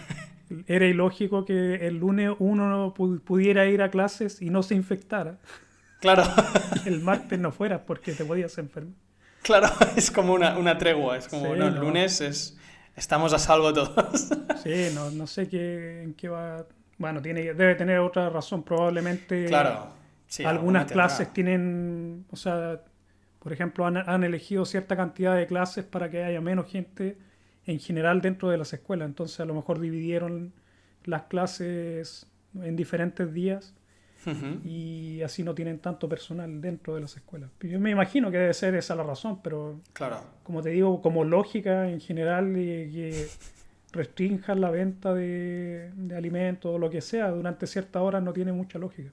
[0.67, 4.75] era ilógico que el lunes uno no pu- pudiera ir a clases y no se
[4.75, 5.37] infectara.
[5.99, 6.23] Claro.
[6.85, 8.93] El martes no fueras porque te podías enfermar.
[9.43, 11.17] claro, es como una, una tregua.
[11.17, 11.81] Es como, Sí, no, el no.
[11.81, 12.57] lunes es,
[12.95, 14.29] estamos a salvo todos.
[14.63, 16.65] Sí, no, no sé qué, en qué va...
[16.97, 18.63] Bueno, tiene, debe tener otra razón.
[18.63, 19.89] Probablemente claro.
[20.27, 21.07] Sí, algunas tendrá.
[21.07, 22.79] clases tienen, o sea,
[23.41, 27.17] por ejemplo, han, han elegido cierta cantidad de clases para que haya menos gente
[27.65, 29.07] en general dentro de las escuelas.
[29.07, 30.53] Entonces a lo mejor dividieron
[31.05, 33.73] las clases en diferentes días
[34.63, 37.49] y así no tienen tanto personal dentro de las escuelas.
[37.61, 40.21] Yo me imagino que debe ser esa la razón, pero Claro.
[40.43, 43.27] como te digo, como lógica en general que
[43.91, 48.51] restrinjan la venta de, de alimentos o lo que sea durante ciertas horas no tiene
[48.53, 49.09] mucha lógica.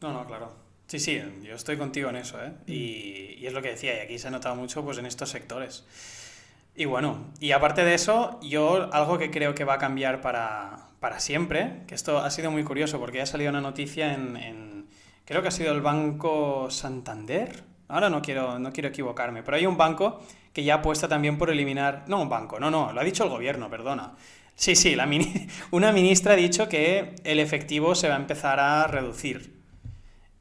[0.00, 0.67] No, no, claro.
[0.88, 2.52] Sí, sí, yo estoy contigo en eso, ¿eh?
[2.66, 5.28] Y, y es lo que decía, y aquí se ha notado mucho pues en estos
[5.30, 5.84] sectores.
[6.74, 10.88] Y bueno, y aparte de eso, yo algo que creo que va a cambiar para,
[11.00, 14.86] para siempre, que esto ha sido muy curioso porque ha salido una noticia en,
[15.24, 19.66] creo que ha sido el Banco Santander, ahora no quiero, no quiero equivocarme, pero hay
[19.66, 20.20] un banco
[20.52, 23.30] que ya apuesta también por eliminar, no un banco, no, no, lo ha dicho el
[23.30, 24.14] gobierno, perdona.
[24.54, 24.96] Sí, sí,
[25.70, 29.57] una ministra ha dicho que el efectivo se va a empezar a reducir.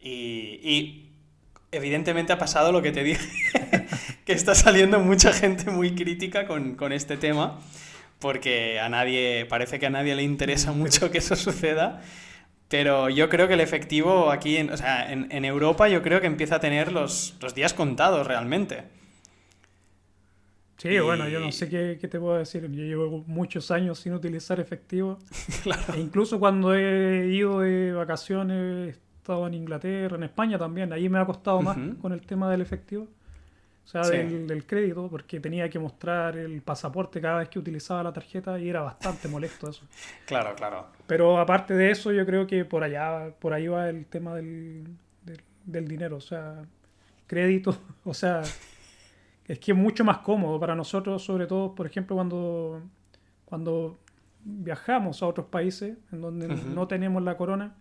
[0.08, 1.10] Y, y
[1.72, 3.28] evidentemente ha pasado lo que te dije,
[4.26, 7.60] que está saliendo mucha gente muy crítica con, con este tema,
[8.20, 12.02] porque a nadie, parece que a nadie le interesa mucho que eso suceda.
[12.70, 16.20] Pero yo creo que el efectivo aquí, en, o sea, en, en Europa, yo creo
[16.22, 18.84] que empieza a tener los, los días contados realmente.
[20.78, 22.64] Sí, Y- bueno, yo no sé qué, qué te puedo decir.
[22.72, 25.18] Yo llevo muchos años sin utilizar efectivo.
[25.64, 25.94] Claro.
[25.96, 30.94] E incluso cuando he ido de vacaciones, estado en Inglaterra, en España también.
[30.94, 33.08] Ahí me ha costado más con el tema del efectivo.
[33.84, 34.18] O sea, Sí.
[34.18, 38.58] del, del crédito, porque tenía que mostrar el pasaporte cada vez que utilizaba la tarjeta
[38.60, 39.84] y era bastante molesto eso.
[40.26, 40.88] Claro, claro.
[41.08, 44.88] Pero aparte de eso, yo creo que por allá, por ahí va el tema del,
[45.24, 46.18] del, del dinero.
[46.18, 46.64] O sea,
[47.28, 48.42] crédito, o sea,
[49.46, 52.82] es que es mucho más cómodo para nosotros, sobre todo, por ejemplo, cuando,
[53.46, 53.98] cuando
[54.44, 57.76] viajamos a otros países en donde no tenemos la corona,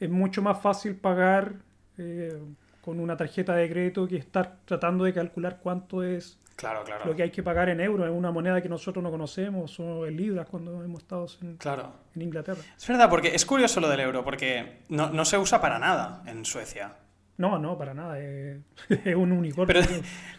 [0.00, 1.54] es mucho más fácil pagar
[1.98, 2.38] eh,
[2.82, 7.04] con una tarjeta de crédito que estar tratando de calcular cuánto es Claro, claro.
[7.04, 10.06] lo que hay que pagar en euros, en una moneda que nosotros no conocemos, o
[10.06, 11.92] en libras cuando hemos estado en, Claro.
[12.14, 12.60] en Inglaterra.
[12.76, 16.22] Es verdad, porque es curioso lo del euro, porque no, no se usa para nada
[16.26, 16.94] en Suecia.
[17.36, 18.18] No, no, para nada.
[18.18, 18.58] Es,
[19.04, 19.66] es un unicornio.
[19.66, 19.80] Pero,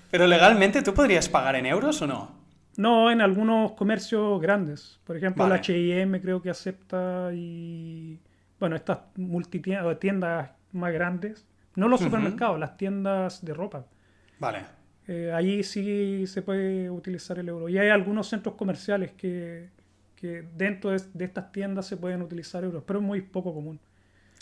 [0.10, 2.32] pero legalmente, ¿tú podrías pagar en euros o no?
[2.78, 5.00] No, en algunos comercios grandes.
[5.04, 5.56] Por ejemplo, Vale.
[5.56, 8.20] la H&M creo que acepta y...
[8.60, 11.46] Bueno, estas multitiendas tiendas más grandes.
[11.76, 13.86] No los supermercados, las tiendas de ropa.
[14.40, 14.60] Vale.
[15.08, 17.70] Eh, allí sí se puede utilizar el euro.
[17.70, 19.70] Y hay algunos centros comerciales que,
[20.16, 23.80] que dentro de, de estas tiendas se pueden utilizar euros, pero es muy poco común.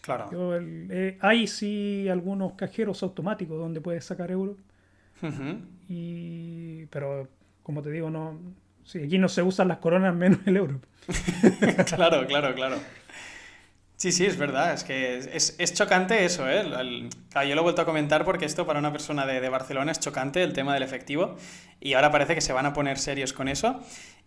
[0.02, 0.30] Claro.
[0.32, 4.58] Yo, el- eh, hay sí algunos cajeros automáticos donde puedes sacar euros,
[5.90, 7.28] y, pero
[7.64, 8.40] como te digo, no
[8.84, 10.80] Sí, aquí no se usan las coronas menos el euro.
[11.96, 12.76] claro, claro, claro.
[13.98, 16.64] Sí, sí, es verdad, es que es, chocante eso, ¿eh?
[16.68, 20.44] yo lo he vuelto a comentar porque esto para una persona de, Barcelona es chocante,
[20.44, 21.38] el tema del efectivo,
[21.80, 23.82] y ahora parece que se van a poner serios con eso.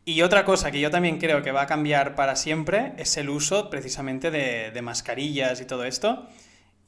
[0.06, 3.28] Y otra cosa que yo también creo que va a cambiar para siempre es el
[3.28, 6.26] uso precisamente de, mascarillas y todo esto.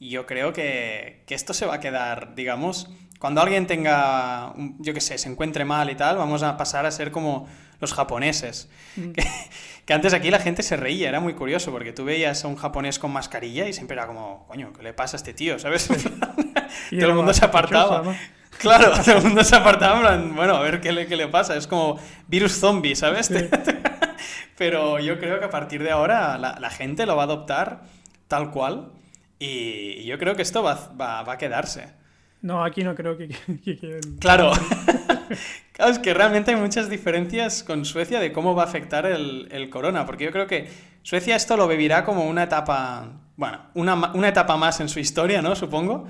[0.01, 4.95] Y yo creo que, que, esto se va a quedar, digamos, cuando alguien tenga, yo
[4.95, 7.47] qué sé, se encuentre mal y tal, vamos a pasar a ser como
[7.79, 8.67] los japoneses.
[8.95, 9.11] Mm.
[9.85, 12.55] Que, antes aquí la gente se reía, era muy curioso, porque tú veías a un
[12.55, 15.59] japonés con mascarilla y siempre era como, coño, ¿qué le pasa a este tío?
[15.59, 15.87] ¿Sabes?
[16.89, 18.03] todo el mundo se apartaba.
[18.57, 21.55] Claro, todo el mundo se apartaba, bueno, a ver qué le, qué le pasa.
[21.55, 23.31] Es como virus zombie, ¿sabes?
[24.57, 27.83] Pero yo creo que a partir de ahora la, gente lo va a adoptar
[28.27, 28.91] tal cual
[29.43, 32.01] y yo creo que esto va, va, va a quedarse.
[32.41, 33.29] No, aquí no creo que...
[34.19, 34.51] Claro.
[35.73, 39.69] claro, es que realmente hay muchas diferencias con Suecia de cómo va a afectar el,
[39.69, 40.67] corona, porque yo creo que
[41.03, 45.55] Suecia esto lo vivirá como una etapa, bueno, una, etapa más en su historia, ¿no?
[45.55, 46.07] Supongo.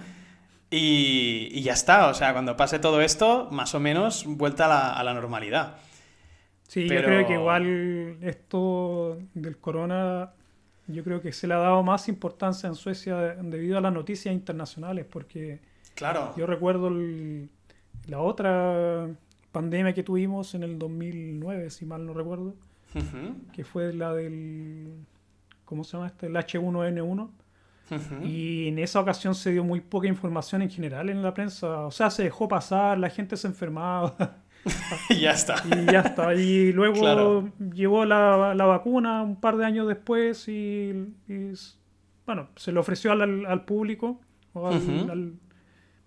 [0.70, 5.14] Y, ya está, o sea, cuando pase todo esto, más o menos vuelta a la,
[5.14, 5.76] normalidad.
[6.66, 10.32] Sí, yo creo que igual esto del corona,
[10.88, 14.34] yo creo que se le ha dado más importancia en Suecia debido a las noticias
[14.34, 15.60] internacionales, porque
[15.96, 16.34] claro.
[16.38, 16.92] yo recuerdo
[18.08, 19.08] la otra
[19.52, 22.56] pandemia que tuvimos en el 2009, si mal no recuerdo,
[23.54, 25.06] que fue la del,
[25.66, 26.28] ¿cómo se llama este?
[26.28, 27.30] El H1N1.
[28.24, 31.86] Y en esa ocasión se dio muy poca información en general en la prensa.
[31.86, 34.16] O sea, se dejó pasar, la gente se enfermaba.
[35.10, 35.56] y ya está.
[35.66, 36.34] Y ya está.
[36.36, 41.14] Y luego llegó la, la, vacuna un par de años después y,
[42.26, 44.22] bueno, se le ofreció al, al público
[44.54, 45.34] o al,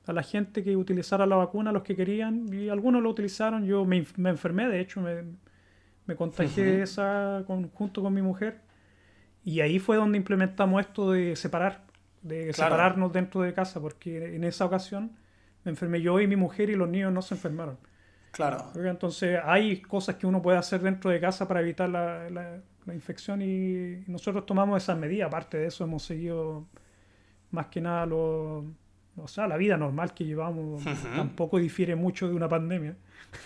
[0.06, 3.64] a la gente que utilizara la vacuna, los que querían, y algunos lo utilizaron.
[3.64, 5.24] Yo me, me enfermé, de hecho, me,
[6.06, 8.60] me contagié esa junto con mi mujer.
[9.44, 11.84] Y ahí fue donde implementamos esto de separar,
[12.22, 15.12] de separarnos dentro de casa, porque en esa ocasión
[15.64, 17.78] me enfermé yo y mi mujer y los niños no se enfermaron.
[18.34, 18.70] Claro.
[18.74, 22.94] Entonces hay cosas que uno puede hacer dentro de casa para evitar la, la, la
[22.94, 25.28] infección y nosotros tomamos esas medidas.
[25.28, 26.66] Aparte de eso hemos seguido
[27.50, 28.64] más que nada los
[29.16, 30.82] o sea, la vida normal que llevamos
[31.14, 32.96] tampoco difiere mucho de una pandemia.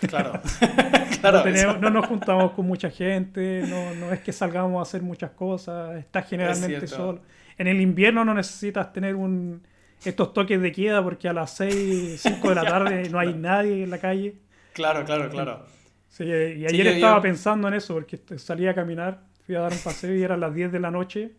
[0.07, 0.41] Claro.
[1.81, 5.97] no, nos juntamos con mucha gente, no, no, es que salgamos a hacer muchas cosas,
[5.97, 7.21] estás generalmente solo.
[7.57, 9.61] En el invierno no necesitas tener un,
[10.03, 13.83] estos toques de queda porque a las 6, 5 de la tarde no hay nadie
[13.83, 14.35] en la calle.
[14.79, 15.65] Claro, claro, claro.
[16.07, 19.79] Sí, y ayer estaba pensando en eso porque salí a caminar, fui a dar un
[19.79, 21.35] paseo y eran las 10 de la noche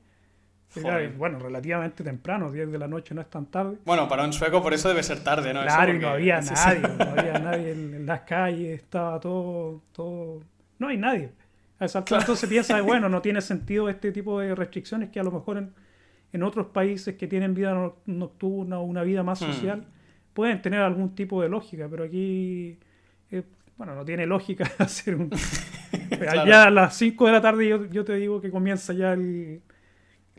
[1.16, 3.79] bueno, relativamente temprano, 10 de la noche no es tan tarde.
[3.85, 5.62] Bueno, para un sueco por eso debe ser tarde, ¿no?
[5.62, 10.42] Claro, y no había nadie, no había nadie en, las calles, estaba todo, todo...
[10.79, 11.33] No hay nadie.
[11.79, 15.33] A esa entonces piensa, bueno, no tiene sentido este tipo de restricciones que a lo
[15.33, 15.74] mejor en,
[16.33, 19.46] en otros países que tienen vida nocturna o una vida más hmm.
[19.46, 19.87] social
[20.35, 22.79] pueden tener algún tipo de lógica, pero aquí,
[23.30, 23.42] eh,
[23.76, 25.30] bueno, no tiene lógica hacer un...
[26.46, 29.62] Ya a las 5 de la tarde yo, yo te digo que comienza ya el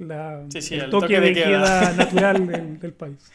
[0.01, 3.32] la, el, toque, de, queda, natural del, país.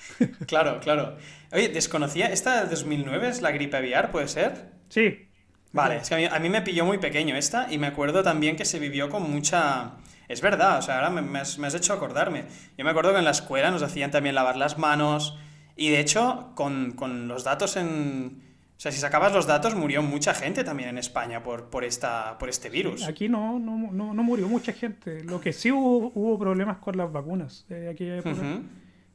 [0.47, 1.17] Claro, claro.
[1.53, 4.71] Oye, desconocía, ¿esta de 2009 es la gripe aviar, puede ser?
[4.89, 5.29] Sí.
[5.73, 8.65] Vale, es que a mí, me pilló muy pequeño esta y me acuerdo también que
[8.65, 9.93] se vivió con mucha...
[10.29, 12.47] Es verdad, o sea, ahora me, has, me has hecho acordarme.
[12.77, 15.39] Yo me acuerdo que en la escuela nos hacían también lavar las manos
[15.77, 18.43] y de hecho con, con los datos en
[18.77, 22.37] o sea, si sacabas los datos, murió mucha gente también en España por, por, esta,
[22.39, 23.05] por este virus.
[23.05, 25.25] Aquí no, no, no, no murió mucha gente.
[25.25, 28.61] Lo que sí hubo, hubo problemas con las vacunas de aquella época.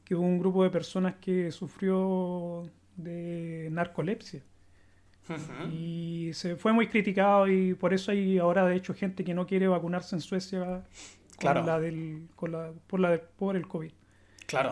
[0.04, 2.63] Que hubo un grupo de personas que sufrió
[2.95, 4.41] de narcolepsia.
[5.71, 9.45] Y se fue muy criticado y por eso hay ahora de hecho gente que no
[9.45, 10.84] quiere vacunarse en Suecia
[11.39, 13.91] con la del, con la, por, la, por el COVID.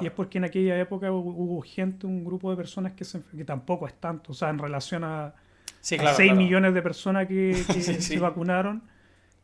[0.01, 3.45] Y es porque en aquella época hubo, gente, un grupo de personas que, se, que
[3.45, 5.33] tampoco es tanto, o sea, en relación a,
[5.81, 7.53] 6 millones de personas que,
[8.01, 8.83] se vacunaron,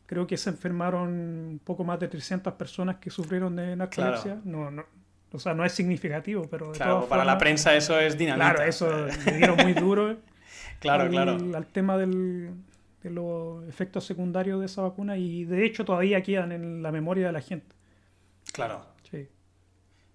[0.05, 4.39] creo que se enfermaron un poco más de 300 personas que sufrieron de narcolepsia.
[4.43, 4.85] No, no,
[5.31, 6.71] o sea, no es significativo, pero...
[6.71, 8.53] claro, para la prensa eso es dinamita.
[8.53, 10.17] Claro, eso le dieron muy duro
[10.79, 11.37] claro, al, claro.
[11.55, 12.51] al tema del,
[13.03, 17.27] de los efectos secundarios de esa vacuna y de hecho todavía quedan en la memoria
[17.27, 17.75] de la gente.
[18.51, 18.94] Claro.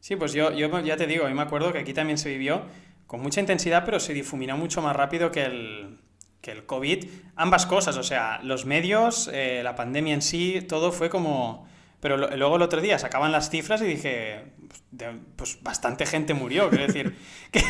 [0.00, 2.62] Sí, pues yo, yo ya te digo, yo me acuerdo que aquí también se vivió
[3.06, 5.98] con mucha intensidad, pero se difuminó mucho más rápido que el,
[6.40, 7.06] que el COVID.
[7.36, 11.68] Ambas cosas, o sea, los medios, eh, la pandemia en sí, todo fue como...
[12.00, 14.44] Pero luego el otro día sacaban las cifras y dije,
[15.36, 17.14] pues bastante gente murió, quiero decir,
[17.50, 17.62] que,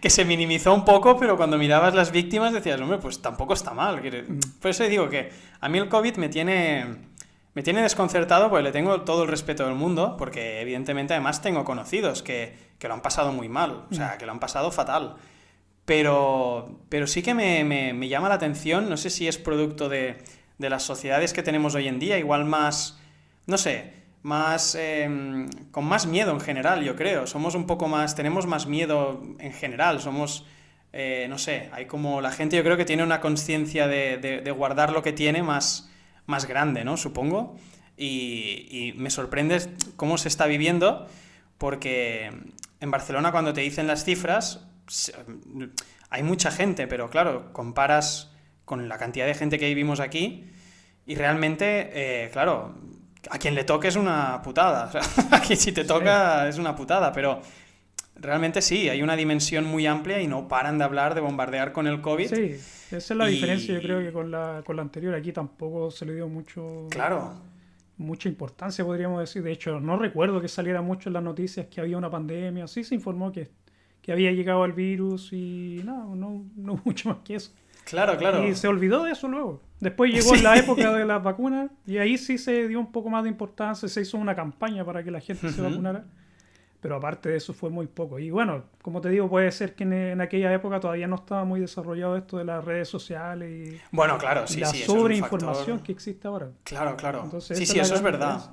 [0.00, 3.74] que, se minimizó un poco, pero cuando mirabas las víctimas decías, hombre, pues tampoco está
[3.74, 4.02] mal.
[4.02, 4.40] Mm.
[4.60, 6.96] Por eso digo que a mí el COVID me tiene,
[7.56, 11.64] me tiene desconcertado, porque le tengo todo el respeto del mundo, porque evidentemente además tengo
[11.64, 14.18] conocidos que, que lo han pasado muy mal, o sea, mm.
[14.18, 15.16] que lo han pasado fatal.
[15.84, 19.88] Pero, pero sí que me, me, me llama la atención, no sé si es producto
[19.88, 20.18] de,
[20.58, 23.00] de las sociedades que tenemos hoy en día, igual más,
[23.46, 23.92] no sé,
[24.22, 27.26] más em, con más miedo en general, yo creo.
[27.26, 30.44] Somos un poco más, tenemos más miedo en general, somos,
[30.92, 34.92] eh, no sé, hay como la gente yo creo que tiene una conciencia de, guardar
[34.92, 35.90] lo que tiene más,
[36.26, 36.96] más grande, ¿no?
[36.96, 37.56] Supongo.
[37.96, 39.60] Y, y, me sorprende
[39.96, 41.06] cómo se está viviendo,
[41.56, 42.30] porque
[42.80, 44.66] en Barcelona cuando te dicen las cifras,
[46.10, 48.30] hay mucha gente, pero claro, comparas
[48.64, 50.44] con la cantidad de gente que vivimos aquí
[51.06, 52.74] y realmente, eh, claro,
[53.30, 54.90] a quien le toque es una putada.
[55.30, 57.40] aquí si te toca es una putada, pero
[58.18, 61.86] realmente sí, hay una dimensión muy amplia y no paran de hablar de bombardear con
[61.86, 62.28] el COVID.
[62.28, 65.90] Sí, esa es la diferencia, yo creo que con la, con la anterior aquí tampoco
[65.90, 66.86] se le dio mucho...
[66.90, 67.34] Claro.
[67.98, 69.42] Mucha importancia, podríamos decir.
[69.42, 72.66] De hecho, no recuerdo que saliera mucho en las noticias que había una pandemia.
[72.66, 73.48] Sí se informó que,
[74.02, 77.52] que había llegado el virus y no, no, no mucho más que eso.
[77.86, 78.46] Claro, claro.
[78.46, 79.62] Y se olvidó de eso luego.
[79.80, 83.22] Después llegó la época de las vacunas y ahí sí se dio un poco más
[83.22, 86.04] de importancia, se hizo una campaña para que la gente se vacunara.
[86.86, 88.20] Pero aparte de eso fue muy poco.
[88.20, 91.58] Y bueno, como te digo, puede ser que en, aquella época todavía no estaba muy
[91.58, 96.50] desarrollado esto de las redes sociales y bueno, claro, sí, la sobreinformación que existe ahora.
[96.62, 97.28] Claro, claro.
[97.40, 98.52] sí, sí, eso es verdad.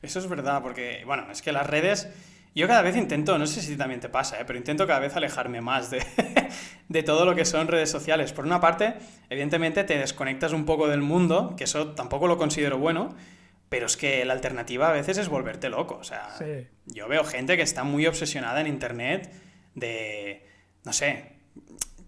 [0.00, 2.08] Eso es verdad, porque bueno, es que las redes
[2.54, 4.44] yo cada vez intento, no sé si también te pasa, ¿eh?
[4.46, 6.06] pero intento cada vez alejarme más de,
[6.88, 8.32] de todo lo que son redes sociales.
[8.32, 8.94] Por una parte,
[9.28, 13.12] evidentemente te desconectas un poco del mundo, que eso tampoco lo considero bueno,
[13.72, 15.96] pero es que la alternativa a veces es volverte loco.
[15.98, 16.28] O sea,
[16.84, 19.32] yo veo gente que está muy obsesionada en Internet
[19.74, 20.46] de,
[20.84, 21.36] no sé,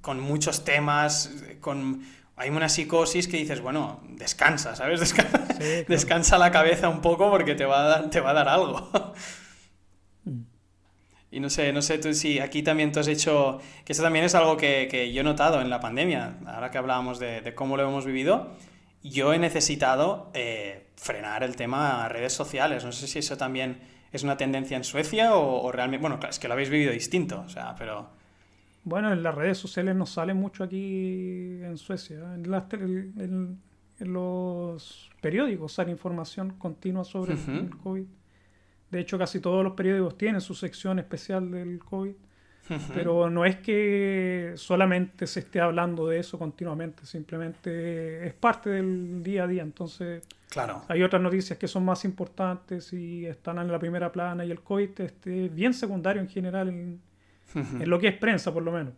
[0.02, 1.30] con muchos temas,
[1.62, 2.04] con...
[2.36, 5.14] Hay una psicosis que dices, bueno, descansa, ¿sabes?
[5.88, 8.90] Descansa, la cabeza un poco porque te va a dar, te va a dar algo.
[11.30, 14.26] Y no sé, no sé tú si aquí también tú has hecho, que eso también
[14.26, 17.54] es algo que, que yo he notado en la pandemia, ahora que hablábamos de, de
[17.54, 18.54] cómo lo hemos vivido,
[19.10, 22.84] yo he necesitado eh, frenar el tema redes sociales.
[22.84, 23.78] No sé si eso también
[24.10, 27.48] es una tendencia en Suecia o, realmente, bueno, es que lo habéis vivido distinto, o
[27.48, 28.08] sea, pero...
[28.84, 32.34] Bueno, en las redes sociales no sale mucho aquí en Suecia.
[32.34, 32.44] En,
[33.18, 33.60] en,
[34.00, 38.04] los periódicos sale información continua sobre el COVID.
[38.90, 42.14] De hecho, casi todos los periódicos tienen su sección especial del COVID.
[42.94, 49.22] Pero no es que solamente se esté hablando de eso continuamente, simplemente es parte del
[49.22, 49.62] día a día.
[49.62, 50.82] Entonces, claro.
[50.88, 54.60] hay otras noticias que son más importantes y están en la primera plana y el
[54.60, 57.00] COVID este, es bien secundario en general en,
[57.84, 58.94] lo que es prensa, por lo menos.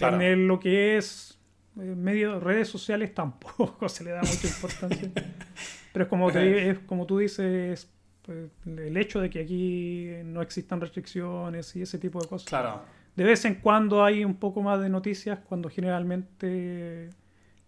[0.00, 1.38] En lo que es
[1.78, 5.10] eh, medio redes sociales tampoco se le da mucha importancia.
[5.92, 7.88] Pero es como, es como tú dices,
[8.24, 12.48] pues, el hecho de que aquí no existan restricciones y ese tipo de cosas.
[12.48, 12.82] Claro.
[13.14, 17.10] De vez en cuando hay un poco más de noticias cuando generalmente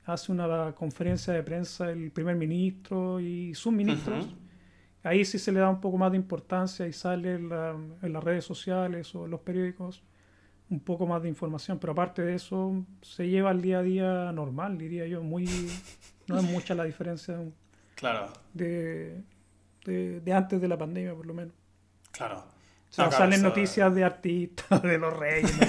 [0.06, 4.28] hace una conferencia de prensa el primer ministro y sus ministros.
[5.02, 8.44] Ahí sí se le da un poco más de importancia y sale en, las redes
[8.44, 10.02] sociales o en los periódicos
[10.68, 14.32] un poco más de información, pero aparte de eso se lleva al día a día
[14.32, 15.46] normal, diría yo, muy
[16.26, 17.38] no es mucha la diferencia
[17.94, 18.32] claro.
[18.52, 19.22] de
[19.86, 21.54] de, antes de la pandemia, por lo menos.
[22.10, 22.44] Claro.
[22.90, 25.52] salen noticias de artistas, de los reyes.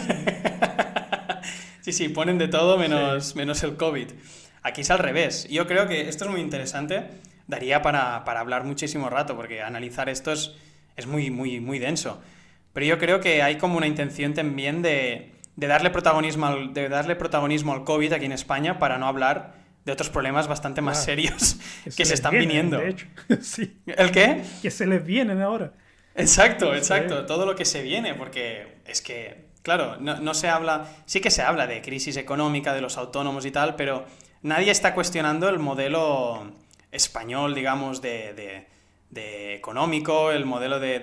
[1.81, 4.07] sí, sí, ponen de todo menos, menos el COVID.
[4.63, 5.47] Aquí es al revés.
[5.49, 7.07] Yo creo que esto es muy interesante.
[7.47, 10.55] Daría para, para hablar muchísimo rato, porque analizar esto es,
[10.95, 12.21] es muy, muy, muy denso.
[12.73, 16.89] Pero yo creo que hay como una intención también de, de darle, protagonismo al, de
[16.89, 19.56] darle protagonismo al COVID aquí en España para no hablar
[19.87, 21.55] de otros problemas bastante más serios
[21.95, 22.77] que, se, están viniendo.
[22.77, 23.07] De hecho.
[23.41, 23.77] sí.
[23.85, 24.43] ¿El qué?
[24.61, 25.71] Que se les vienen ahora.
[26.13, 27.25] Exacto, exacto.
[27.25, 31.41] Todo lo que se viene, porque es que, claro, no, se habla, sí que se
[31.41, 34.05] habla de crisis económica, de los autónomos y tal, pero
[34.41, 36.51] nadie está cuestionando el modelo
[36.91, 38.67] español, digamos, de,
[39.53, 40.99] económico, el modelo de,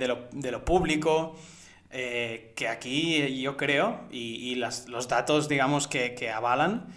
[0.53, 1.37] lo, público.
[1.97, 6.93] Eh, que aquí yo creo, y, los datos, digamos, que, que avalan,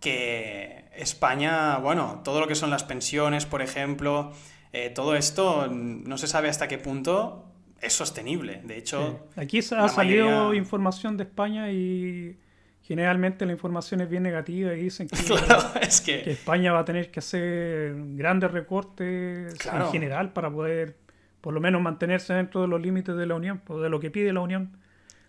[0.00, 4.32] que España, bueno, todo lo que son las pensiones, por ejemplo,
[4.72, 7.44] eh, todo esto no se sabe hasta qué punto
[7.80, 8.60] es sostenible.
[8.64, 12.36] De hecho, aquí ha salido información de España y
[12.82, 15.16] generalmente la información es bien negativa y dicen que,
[16.30, 20.96] España va a tener que hacer grandes recortes en general para poder
[21.40, 24.10] por lo menos mantenerse dentro de los límites de la Unión, o de lo que
[24.10, 24.76] pide la Unión.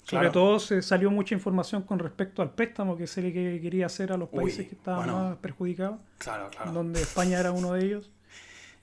[0.09, 4.11] Sobre todo se salió mucha información con respecto al préstamo que se le quería hacer
[4.11, 6.71] a los países que estaban más perjudicados, claro, claro.
[6.71, 8.11] donde España era uno de ellos.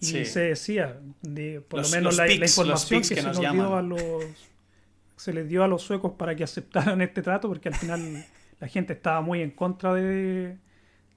[0.01, 4.01] Y se decía, de, por lo menos la, información que, se nos dio a los
[5.17, 8.25] se les dio a los suecos para que aceptaran este trato, porque al final
[8.61, 10.59] la gente estaba muy en contra de,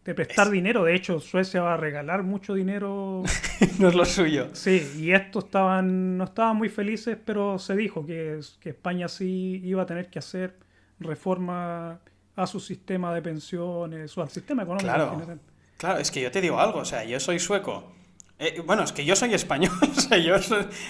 [0.10, 0.84] de prestar dinero.
[0.84, 3.22] De hecho, Suecia va a regalar mucho dinero.
[3.80, 4.50] no es lo suyo.
[4.54, 9.62] Sí, y estos estaban, no estaban muy felices, pero se dijo que, que España sí
[9.64, 10.58] iba a tener que hacer
[11.00, 12.00] reforma
[12.36, 15.40] a su sistema de pensiones o al sistema económico claro, en general.
[15.78, 17.92] Claro, es que yo te digo algo, o sea, yo soy sueco.
[18.40, 20.36] Eh, bueno, es que yo soy español, o sea, yo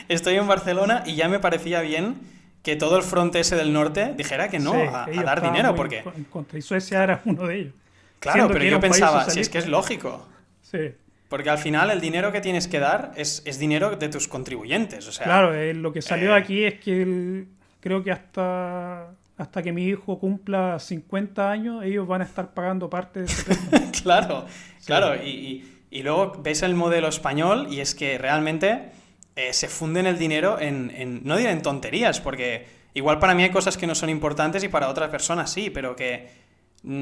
[0.08, 2.16] estoy en Barcelona y ya me parecía bien
[2.64, 6.04] que todo el frente ese del norte dijera que no a, dar dinero, porque...
[6.16, 7.74] En contra, y Suecia era uno de ellos.
[8.20, 10.28] Claro, pero yo pensaba, si es que es lógico.
[10.62, 10.94] Sí.
[11.30, 15.08] Porque al final el dinero que tienes que dar es, dinero de tus contribuyentes.
[15.08, 17.46] O sea, claro, eh, lo que salió eh, aquí es que
[17.80, 22.90] creo que hasta, hasta que mi hijo cumpla 50 años, ellos van a estar pagando
[22.90, 23.56] parte de ese
[24.04, 24.48] claro,
[24.86, 25.24] claro.
[25.24, 28.90] Y, y, luego ves el modelo español y es que realmente
[29.36, 32.66] eh, se funden el dinero en, en, no diré en tonterías, porque
[32.96, 35.96] igual para mí hay cosas que no son importantes y para otras personas sí, pero
[35.96, 36.28] que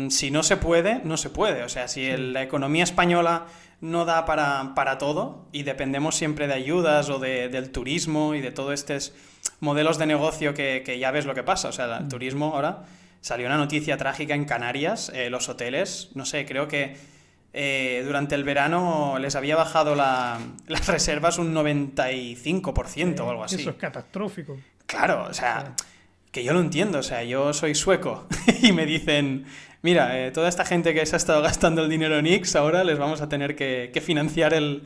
[0.09, 1.63] si no se puede, no se puede.
[1.63, 3.45] O sea, si la economía española
[3.79, 8.41] no da para, para, todo y dependemos siempre de ayudas o de, del turismo y
[8.41, 9.13] de todos estos
[9.59, 11.69] modelos de negocio que, que, ya ves lo que pasa.
[11.69, 12.09] O sea, el mm.
[12.09, 12.85] turismo ahora
[13.21, 16.95] salió una noticia trágica en Canarias, eh, los hoteles, no sé, creo que
[17.53, 23.61] eh, durante el verano les había bajado la, las reservas un 95% o algo así.
[23.61, 24.57] Eso es catastrófico.
[24.85, 25.73] Claro, o sea,
[26.31, 28.27] que yo lo entiendo, o sea, yo soy sueco
[28.61, 29.45] y me dicen,
[29.81, 32.83] mira, eh, toda esta gente que se ha estado gastando el dinero en X, ahora
[32.83, 34.83] les vamos a tener que, financiar el,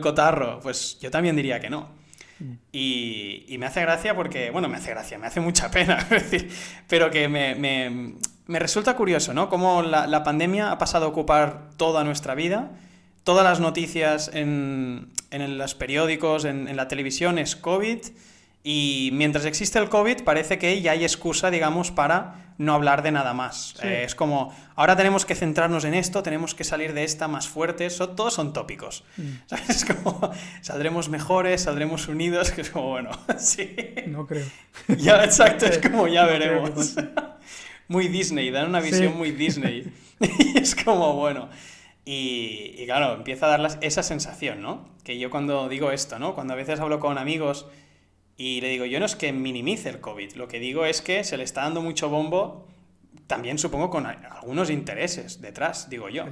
[0.00, 0.60] cotarro.
[0.60, 1.88] Pues yo también diría que no.
[2.38, 2.52] Mm.
[2.72, 6.50] Y, me hace gracia porque, bueno, me hace gracia, me hace mucha pena, decir,
[6.88, 9.48] pero que me, resulta curioso, ¿no?
[9.48, 12.70] Cómo la, pandemia ha pasado a ocupar toda nuestra vida,
[13.24, 17.98] todas las noticias en, los periódicos, en, en la televisión es COVID,
[18.62, 23.10] y mientras existe el COVID, parece que ya hay excusa, digamos, para no hablar de
[23.10, 23.74] nada más.
[23.82, 27.48] Eh, es como, ahora tenemos que centrarnos en esto, tenemos que salir de esta más
[27.48, 29.02] fuertes, todos son tópicos.
[29.16, 29.30] Mm.
[29.70, 30.30] Es como,
[30.60, 33.74] saldremos mejores, saldremos unidos, que es como, bueno, sí.
[34.06, 34.44] No creo.
[34.88, 36.96] Ya, exacto, es como, ya veremos.
[37.88, 39.90] muy Disney, dan una visión muy Disney.
[40.20, 41.48] y es como, bueno.
[42.04, 44.86] Y, y, claro, empieza a dar esa sensación, ¿no?
[45.02, 46.34] Que yo cuando digo esto, ¿no?
[46.34, 47.66] Cuando a veces hablo con amigos
[48.40, 51.24] y le digo, yo no es que minimice el COVID, lo que digo es que
[51.24, 52.66] se le está dando mucho bombo,
[53.26, 56.24] también supongo con algunos intereses detrás, digo yo.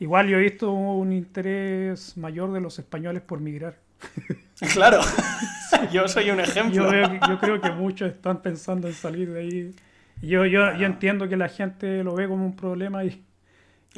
[0.00, 3.78] Igual yo he visto un interés mayor de los españoles por migrar.
[4.74, 5.00] Claro,
[5.90, 6.92] yo soy un ejemplo.
[6.92, 9.74] Yo, creo que muchos están pensando en salir de ahí.
[10.20, 13.24] Yo, yo, yo entiendo que la gente lo ve como un problema y,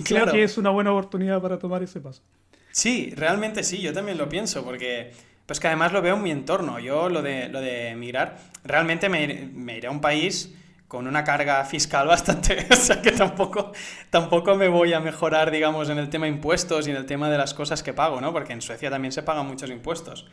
[0.05, 2.22] creo que es una buena oportunidad para tomar ese paso.
[2.70, 5.11] Sí, realmente sí, yo también lo pienso, porque
[5.53, 6.79] pues que además lo veo en mi entorno.
[6.79, 10.55] Yo lo de, lo de emigrar, realmente me, iré a un país
[10.89, 13.71] con una carga fiscal bastante, o sea que tampoco,
[14.09, 17.37] tampoco me voy a mejorar, digamos, en el tema impuestos y en el tema de
[17.37, 18.33] las cosas que pago, ¿no?
[18.33, 20.27] Porque en Suecia también se pagan muchos impuestos.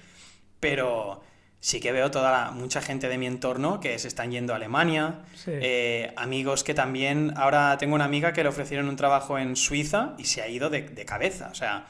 [0.61, 1.21] Pero
[1.59, 5.23] sí que veo toda mucha gente de mi entorno que se están yendo a Alemania,
[5.47, 10.13] eh, amigos que también, ahora tengo una amiga que le ofrecieron un trabajo en Suiza
[10.17, 11.87] y se ha ido de, de cabeza, o sea,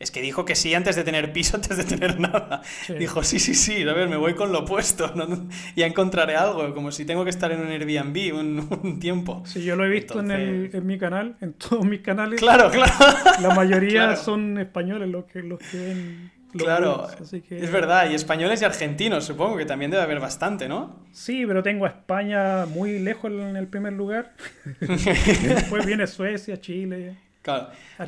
[0.00, 2.62] es que dijo que sí antes de tener piso, antes de tener nada.
[2.98, 5.12] Dijo, sí, sí, sí, a ver, me voy con lo opuesto.
[5.74, 9.42] Ya encontraré algo, como si tengo que estar en un Airbnb un, tiempo.
[9.44, 12.38] Sí, yo lo he visto en, el, en, mi canal, en todos mis canales.
[12.38, 12.92] Claro, claro.
[13.40, 16.30] La mayoría son españoles los que, los que ven.
[16.52, 21.04] claro, es verdad, y españoles y argentinos, supongo que también debe haber bastante, ¿no?
[21.12, 24.34] Sí, pero tengo a España muy lejos en el primer lugar.
[24.80, 27.16] Después viene Suecia, Chile.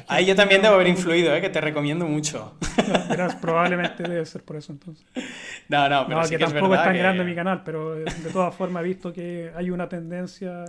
[0.09, 1.41] Ahí yo también debo haber influido, ¿eh?
[1.41, 2.57] que te recomiendo mucho.
[3.41, 5.07] probablemente debe ser por eso entonces.
[5.69, 8.89] No, no, pero que, tampoco es, tan grande mi canal, pero de, todas formas he
[8.89, 10.65] visto que hay una tendencia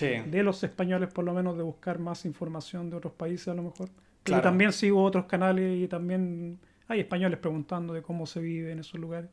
[0.00, 3.62] de los españoles por lo menos de buscar más información de otros países a lo
[3.62, 3.88] mejor.
[4.24, 8.80] Pero también sigo otros canales y también hay españoles preguntando de cómo se vive en
[8.80, 9.30] esos lugares.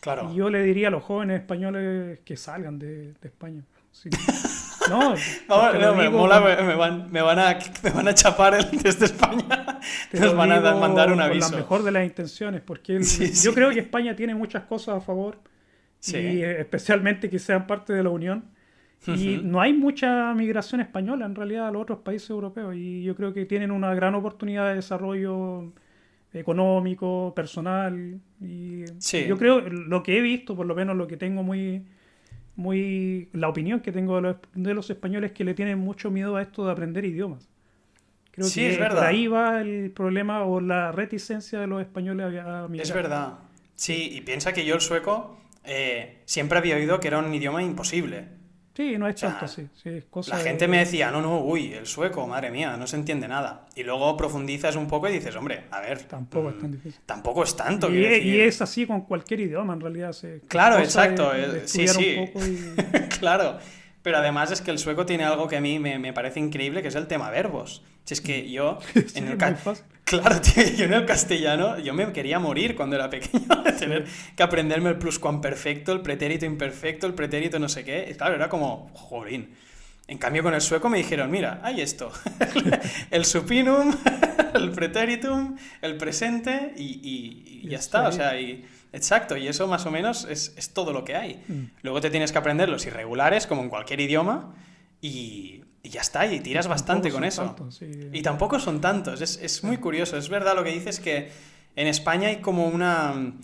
[0.00, 0.30] Claro.
[0.32, 3.62] Y yo le diría a los jóvenes españoles que salgan de, de España.
[3.92, 4.10] Sí.
[5.48, 9.80] No, me, mola, me, van, me, van a, me van a chapar desde España.
[10.12, 11.48] Nos van a mandar un aviso.
[11.48, 13.00] Con la mejor de las intenciones, porque
[13.44, 15.38] yo creo que España tiene muchas cosas a favor,
[16.06, 18.44] y especialmente que sean parte de la Unión.
[19.06, 22.74] Y no hay mucha migración española en realidad a los otros países europeos.
[22.74, 25.72] Y yo creo que tienen una gran oportunidad de desarrollo
[26.32, 28.20] económico, personal.
[28.40, 28.84] Y
[29.28, 31.84] yo creo, lo que he visto, por lo menos lo que tengo muy,
[32.56, 36.36] muy la opinión que tengo de los, de los españoles que le tienen mucho miedo
[36.36, 37.48] a esto de aprender idiomas.
[38.32, 42.68] Creo que es por ahí va el problema o la reticencia de los españoles a
[42.68, 42.86] migrar.
[42.86, 43.38] Es verdad.
[43.74, 47.62] Sí, y piensa que yo el sueco eh, siempre había oído que era un idioma
[47.62, 48.28] imposible.
[48.76, 49.66] Sí, no es tanto así.
[50.28, 53.66] la gente me decía, no, no, uy, el sueco, madre mía, no se entiende nada.
[53.74, 56.02] Y luego profundizas un poco y dices, hombre, a ver.
[56.02, 57.00] Tampoco es tan mm, difícil.
[57.06, 57.90] Tampoco es tanto.
[57.90, 60.14] Y, y es así con cualquier idioma, en realidad.
[60.46, 61.32] claro, exacto.
[61.64, 62.18] sí, sí.
[63.18, 63.58] claro.
[64.06, 66.80] Pero además es que el sueco tiene algo que a mí me, me parece increíble,
[66.80, 67.82] que es el tema verbos.
[68.04, 68.78] Si es que yo,
[69.16, 73.48] en el claro, tío, yo en el castellano, yo me quería morir cuando era pequeño
[73.64, 74.04] de tener
[74.36, 78.14] que aprenderme el pluscuamperfecto, el pretérito imperfecto, el pretérito no sé qué.
[78.16, 79.56] Claro, era como, jorín.
[80.08, 82.12] En cambio, con el sueco me dijeron, mira, hay esto,
[83.10, 83.92] el supinum,
[84.54, 87.00] el pretéritum, el presente y,
[87.64, 88.06] y, ya está.
[88.06, 91.42] O sea, y, exacto, y eso más o menos es, es todo lo que hay.
[91.48, 91.62] Mm.
[91.82, 94.54] Luego te tienes que aprender los irregulares, como en cualquier idioma,
[95.00, 97.54] y, y ya está, y tiras bastante con eso.
[98.12, 100.16] Y tampoco son tantos, es, es, muy curioso.
[100.16, 101.30] Es verdad lo que dices que
[101.76, 103.34] en España hay como una...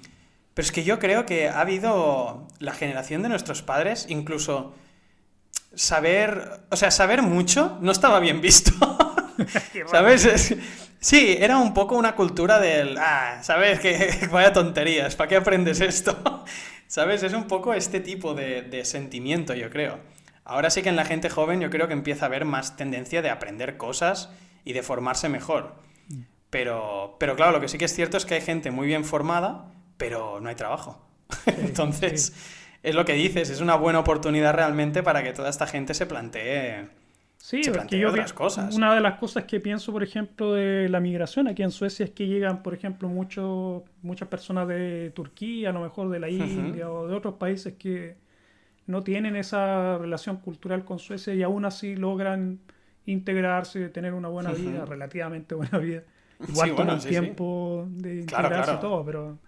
[0.54, 4.74] Pero es que yo creo que ha habido la generación de nuestros padres, incluso
[5.74, 8.72] saber, o sea, saber mucho no estaba bien visto.
[9.90, 10.54] ¿Sabes?
[11.00, 13.80] sí, era un poco una cultura del, ah, ¿sabes?
[13.80, 16.44] Que vaya tonterías, ¿para qué aprendes esto?
[16.86, 17.22] ¿Sabes?
[17.22, 19.98] Es un poco este tipo de, de sentimiento, yo creo.
[20.44, 23.22] Ahora sí que en la gente joven yo creo que empieza a haber más tendencia
[23.22, 24.30] de aprender cosas
[24.64, 25.76] y de formarse mejor.
[26.50, 29.06] Pero, pero claro, lo que sí que es cierto es que hay gente muy bien
[29.06, 31.00] formada, pero no hay trabajo.
[31.46, 32.34] Entonces,
[32.82, 36.06] es lo que dices, es una buena oportunidad realmente para que toda esta gente se
[36.06, 36.88] plantee,
[37.36, 38.74] sí, se otras cosas.
[38.74, 42.10] Una de las cosas que pienso, por ejemplo, de la migración aquí en Suecia es
[42.10, 47.06] que llegan, por ejemplo, muchas personas de Turquía, a lo mejor de la India o
[47.06, 48.16] de otros países que
[48.86, 52.58] no tienen esa relación cultural con Suecia y aún así logran
[53.06, 56.02] integrarse, tener una buena vida, relativamente buena vida.
[56.48, 59.38] Igual con el tiempo de integrarse y todo, pero,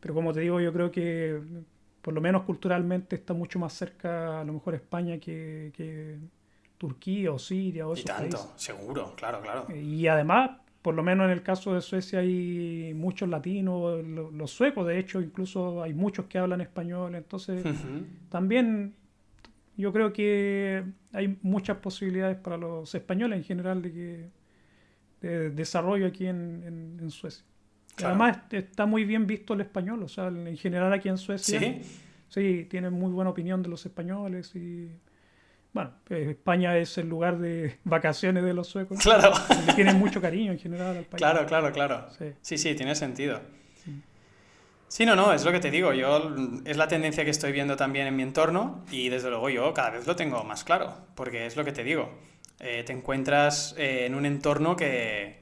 [0.00, 1.38] pero como te digo, yo creo que
[2.02, 6.18] por lo menos culturalmente está mucho más cerca a lo mejor España que,
[6.76, 9.66] Turquía o Siria o esos Y tanto, seguro, claro, claro.
[9.72, 10.50] Y además
[10.82, 15.20] por lo menos en el caso de Suecia hay muchos latinos, los, suecos de hecho
[15.20, 17.64] incluso hay muchos que hablan español, entonces
[18.28, 18.96] también
[19.76, 24.30] yo creo que hay muchas posibilidades para los españoles en general de que
[25.20, 27.44] de desarrollo aquí en, Suecia.
[28.02, 31.82] Además está muy bien visto el español, o sea, en general aquí en Suecia sí,
[32.28, 34.90] sí tienen muy buena opinión de los españoles y
[35.72, 38.98] bueno, eh, España es el lugar de vacaciones de los suecos.
[38.98, 39.32] Claro.
[39.66, 41.18] Le tienen mucho cariño en general al país.
[41.18, 42.06] Claro, claro, claro.
[42.42, 43.40] Sí, sí, tiene sentido.
[44.88, 45.06] Sí.
[45.06, 45.94] no, no, es lo que te digo.
[45.94, 46.34] Yo
[46.66, 49.90] es la tendencia que estoy viendo también en mi entorno y desde luego yo cada
[49.90, 52.10] vez lo tengo más claro, porque es lo que te digo.
[52.60, 55.41] Eh, te encuentras eh, en un entorno que,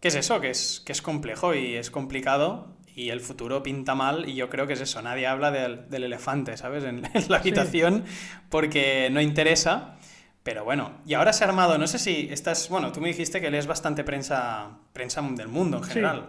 [0.00, 3.94] que es eso, que es, que es complejo y es complicado y el futuro pinta
[3.94, 6.82] mal y yo creo que es eso, nadie habla del, del elefante, ¿sabes?
[6.84, 8.04] En, la habitación
[8.48, 9.96] porque no interesa.
[10.42, 13.40] Pero bueno, y ahora se ha armado, no sé si estás, bueno, tú me dijiste
[13.40, 16.28] que lees bastante prensa, prensa del mundo en general.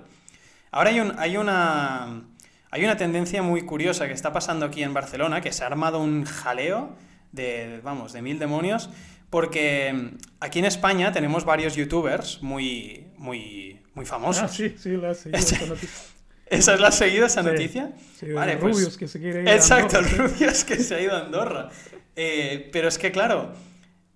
[0.71, 2.23] Ahora hay, un, hay, una,
[2.71, 5.99] hay una tendencia muy curiosa que está pasando aquí en Barcelona, que se ha armado
[5.99, 6.95] un jaleo
[7.31, 8.89] de, vamos, de mil demonios,
[9.29, 14.43] porque aquí en España tenemos varios youtubers muy, muy, muy famosos.
[14.43, 15.11] Ah, sí, sí, la
[16.49, 17.91] ¿Esa es la seguida, esa noticia?
[18.17, 21.13] Sí, vale, pues Rubius que se quiere ir Exacto, el Rubius que se ha ido
[21.13, 21.69] a Andorra.
[22.15, 23.51] Eh, pero es que, claro,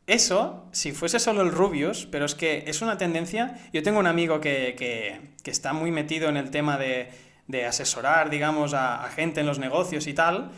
[0.07, 3.59] eso, si fuese solo el Rubius, pero es que es una tendencia.
[3.73, 7.09] Yo tengo un amigo que, que, está muy metido en el tema de,
[7.47, 10.51] de asesorar, digamos, a, gente en los negocios y tal.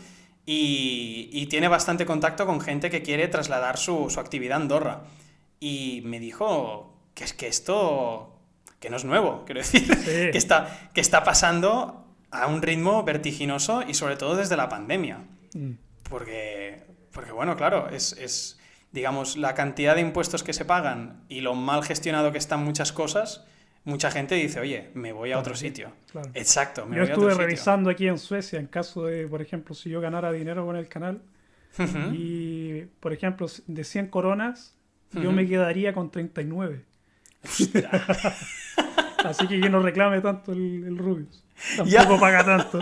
[0.46, 5.02] Y, y, tiene bastante contacto con gente que quiere trasladar su, su actividad a Andorra.
[5.58, 8.34] Y me dijo que es que esto
[8.84, 9.88] que no es nuevo, quiero decir,
[10.30, 15.24] que, está, que está pasando a un ritmo vertiginoso y sobre todo desde la pandemia.
[15.54, 15.70] Mm.
[16.10, 18.58] Porque, porque, bueno, claro, es,
[18.92, 22.92] digamos, la cantidad de impuestos que se pagan y lo mal gestionado que están muchas
[22.92, 23.46] cosas,
[23.84, 25.92] mucha gente dice, oye, me voy a otro sitio.
[26.34, 26.86] Exacto.
[26.86, 30.32] Me yo estuve revisando aquí en Suecia, en caso de, por ejemplo, si yo ganara
[30.32, 31.22] dinero con el canal,
[32.12, 34.74] y, por ejemplo, de 100 coronas,
[35.12, 36.84] yo me quedaría con 39.
[39.24, 41.44] Así que que no reclame tanto el, el Rubius.
[41.76, 42.80] Tampoco paga tanto.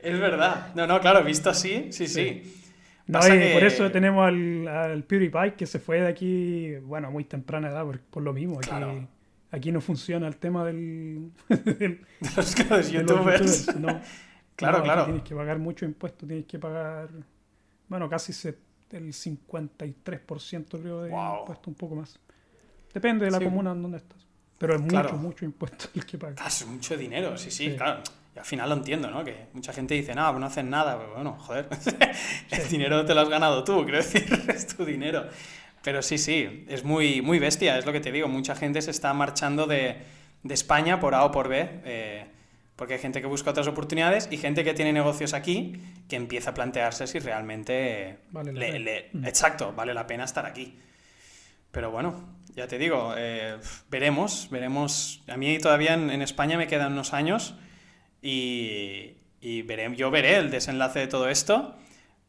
[0.00, 0.74] es verdad.
[0.74, 2.54] No, no, claro, visto así, sí, sí.
[3.06, 7.68] No, por eso tenemos al, al, PewDiePie que se fue de aquí, bueno, muy temprana
[7.68, 8.58] edad, por, lo mismo.
[8.58, 8.70] Aquí
[9.50, 12.00] aquí no funciona el tema del, de
[12.36, 13.76] los, youtubers.
[13.76, 14.00] no,
[14.54, 15.04] claro, claro.
[15.04, 17.10] Tienes que pagar mucho impuesto, tienes que pagar,
[17.88, 18.32] bueno, casi
[18.90, 22.18] el 53% creo de impuesto, un poco más.
[22.92, 24.26] Depende de la comuna en donde estás.
[24.58, 26.38] Pero es mucho, mucho impuesto el que pagas.
[26.40, 28.02] Ah, es mucho dinero, sí, sí, claro.
[28.34, 29.24] Y al final lo entiendo, ¿no?
[29.24, 30.98] Que mucha gente dice, no, pues no hacen nada.
[30.98, 31.68] Pero bueno, joder,
[32.50, 35.26] el dinero te lo has ganado tú, quiero decir, es tu dinero.
[35.86, 38.26] Pero sí, sí, es muy, muy bestia, es lo que te digo.
[38.26, 39.98] Mucha gente se está marchando de,
[40.42, 42.26] de España por A o por B, eh,
[42.74, 46.50] porque hay gente que busca otras oportunidades y gente que tiene negocios aquí que empieza
[46.50, 48.18] a plantearse si realmente...
[48.32, 49.26] Vale le, mm.
[49.26, 50.76] Exacto, vale la pena estar aquí.
[51.70, 53.56] Pero bueno, ya te digo, eh,
[53.88, 55.22] veremos, veremos.
[55.28, 57.54] A mí todavía en, España me quedan unos años
[58.20, 61.76] y, y veré, yo veré el desenlace de todo esto,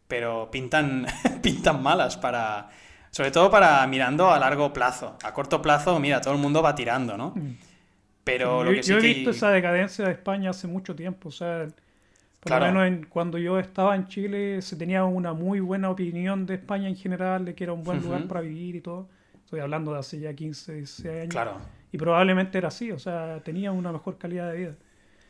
[0.07, 1.07] pero pintan,
[1.41, 2.69] pintan malas para
[3.17, 5.17] sobre todo para mirando a largo plazo.
[5.23, 7.33] A corto plazo, mira, todo el mundo va tirando, ¿no?
[7.35, 7.57] Mm.
[8.23, 11.29] Pero lo que sí yo he visto esa decadencia de España hace mucho tiempo.
[11.29, 11.65] O sea,
[12.39, 16.53] por lo menos cuando yo estaba en Chile se tenía una muy buena opinión de
[16.53, 19.09] España en general, de que era un buen lugar para vivir y todo.
[19.43, 21.29] Estoy hablando de hace ya 15, 16 años.
[21.29, 21.57] Claro.
[21.91, 24.75] Y probablemente era así, o sea, tenía una mejor calidad de vida.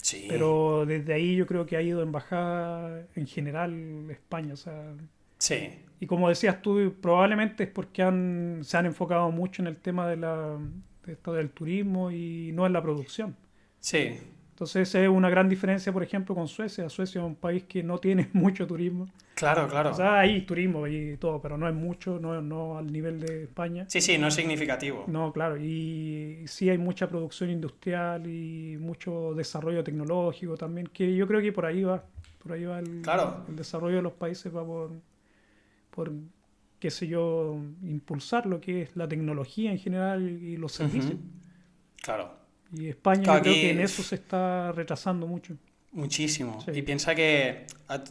[0.02, 0.26] Sí.
[0.28, 4.92] Pero desde ahí yo creo que ha ido en bajada en general España, o sea.
[5.38, 5.86] Sí.
[6.00, 10.08] Y como decías tú, probablemente es porque han, se han enfocado mucho en el tema
[10.08, 10.58] de la,
[11.08, 13.36] esto del turismo y no en la producción.
[13.80, 14.20] Sí.
[14.58, 16.90] Entonces esa es una gran diferencia, por ejemplo, con Suecia.
[16.90, 19.08] Suecia es un país que no tiene mucho turismo.
[19.36, 19.92] Claro, claro.
[19.92, 23.44] O sea, hay turismo y todo, pero no es mucho, no, no al nivel de
[23.44, 23.86] España.
[23.88, 25.04] Sí, sí, no es significativo.
[25.06, 25.58] No, claro.
[25.58, 31.52] Y sí hay mucha producción industrial y mucho desarrollo tecnológico también, que yo creo que
[31.52, 32.04] por ahí va.
[32.42, 33.44] Por ahí va el, claro.
[33.48, 34.92] el desarrollo de los países, va por,
[35.98, 36.12] por,
[36.80, 41.16] qué sé yo, impulsar lo que es la tecnología en general y los servicios.
[42.04, 42.38] Claro.
[42.72, 45.56] Y España creo que en eso se está retrasando mucho.
[45.92, 46.64] Muchísimo.
[46.72, 47.66] Y piensa que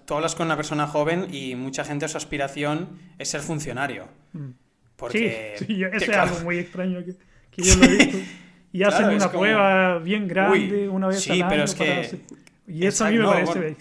[0.04, 4.08] tú hablas con una persona joven y mucha gente su aspiración es ser funcionario.
[4.32, 4.48] Mm.
[4.96, 8.18] Porque, sí, eso es algo muy extraño que, yo lo he visto.
[8.72, 11.48] Y hacen una prueba bien grande una vez al año.
[11.48, 12.20] Pero es que...
[12.66, 13.76] Y eso a mí me parece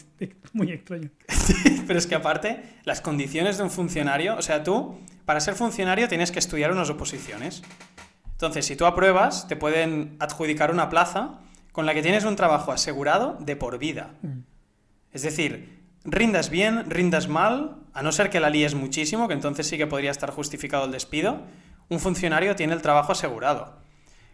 [0.53, 1.09] muy extraño.
[1.87, 6.07] Pero es que aparte, las condiciones de un funcionario, o sea, tú, para ser funcionario
[6.07, 7.63] tienes que estudiar unas oposiciones.
[8.31, 11.39] Entonces, si tú apruebas, te pueden adjudicar una plaza
[11.71, 14.13] con la que tienes un trabajo asegurado de por vida.
[14.21, 14.39] Mm.
[15.11, 19.67] Es decir, rindas bien, rindas mal, a no ser que la líes muchísimo, que entonces
[19.67, 21.41] sí que podría estar justificado el despido,
[21.89, 23.77] un funcionario tiene el trabajo asegurado.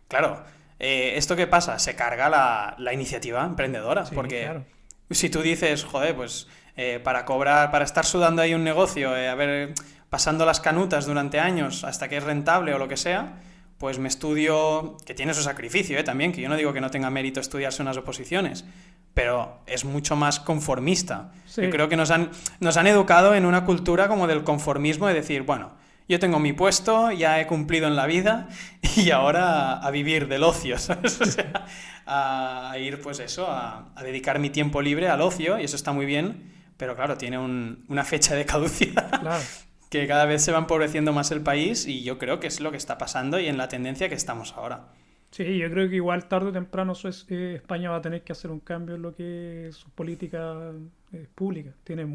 [0.08, 0.44] Claro,
[0.84, 1.78] eh, ¿esto qué pasa?
[1.78, 4.64] Se carga la, iniciativa emprendedora, porque
[5.12, 9.30] si tú dices, joder, pues eh, para cobrar, para estar sudando ahí un negocio, eh,
[9.30, 9.76] a ver,
[10.10, 13.36] pasando las canutas durante años hasta que es rentable o lo que sea,
[13.78, 16.04] pues me estudio, que tiene su sacrificio ¿eh?
[16.04, 18.66] también, que yo no digo que no tenga mérito estudiarse unas oposiciones,
[19.14, 21.32] pero es mucho más conformista.
[21.56, 25.14] Yo creo que nos han, nos han educado en una cultura como del conformismo de
[25.14, 25.74] decir, bueno,
[26.08, 28.50] yo tengo mi puesto, ya he cumplido en la vida
[28.96, 31.20] y ahora a, vivir del ocio, ¿sabes?
[31.22, 31.66] O sea,
[32.06, 36.06] a, ir, pues eso, a, dedicar mi tiempo libre al ocio y eso está muy
[36.06, 39.22] bien, pero claro, tiene una fecha de caducidad.
[39.90, 42.72] que cada vez se va empobreciendo más el país y yo creo que es lo
[42.72, 44.88] que está pasando y en la tendencia que estamos ahora.
[45.32, 48.52] Sí, yo creo que igual tarde o temprano eh, España va a tener que hacer
[48.52, 50.72] un cambio en lo que es su política
[51.14, 51.74] eh, pública.
[51.86, 52.06] Tiene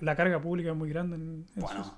[0.00, 1.92] la carga pública es muy grande en, bueno,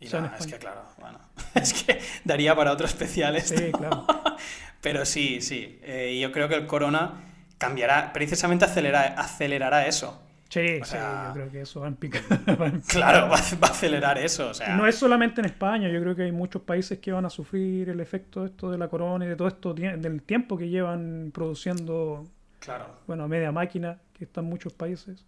[0.00, 1.18] y es que claro, bueno,
[1.54, 3.56] es que daría para otro especial esto.
[3.56, 4.06] Sí, claro.
[4.80, 7.24] Pero sí, sí, eh, yo creo que el corona
[7.58, 10.22] cambiará, precisamente acelerará eso.
[10.48, 11.88] Sí, sí, yo creo que eso va
[12.66, 14.50] a claro, va, a acelerar eso.
[14.50, 14.76] O sea.
[14.76, 17.88] No es solamente en España, yo creo que hay muchos países que van a sufrir
[17.88, 21.32] el efecto de esto de la corona y de todo esto, del tiempo que llevan
[21.34, 22.24] produciendo,
[22.60, 22.86] claro.
[23.06, 25.24] bueno, media máquina, que están muchos países.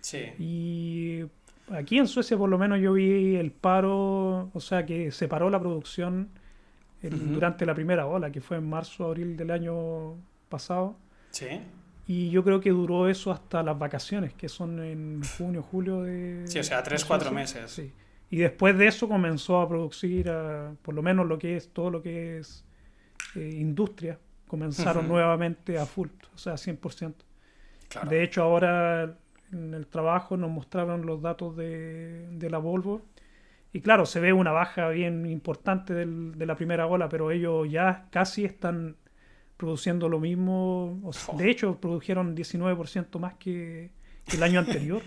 [0.00, 0.32] Sí.
[0.38, 1.24] Y
[1.70, 5.50] aquí en Suecia por lo menos yo vi el paro, o sea que se paró
[5.50, 6.30] la producción
[7.02, 10.16] durante la primera ola, que fue en marzo, abril del año
[10.48, 10.96] pasado.
[11.30, 11.60] Sí.
[12.06, 16.42] Y yo creo que duró eso hasta las vacaciones, que son en junio, julio de...
[16.46, 17.70] Sí, o sea, tres, cuatro meses.
[17.70, 17.92] Sí.
[18.30, 20.30] Y después de eso comenzó a producir,
[20.82, 22.64] por lo menos lo que es todo lo que es
[23.34, 27.14] eh, industria, comenzaron nuevamente a full, o sea, 100%.
[27.88, 28.10] Claro.
[28.10, 29.16] De hecho, ahora
[29.52, 33.02] en el trabajo nos mostraron los datos de, la Volvo.
[33.72, 38.06] Y claro, se ve una baja bien importante de la primera ola, pero ellos ya
[38.10, 38.96] casi están
[39.56, 41.00] produciendo lo mismo.
[41.36, 43.90] de hecho, produjeron 19% más que,
[44.32, 45.02] el año anterior.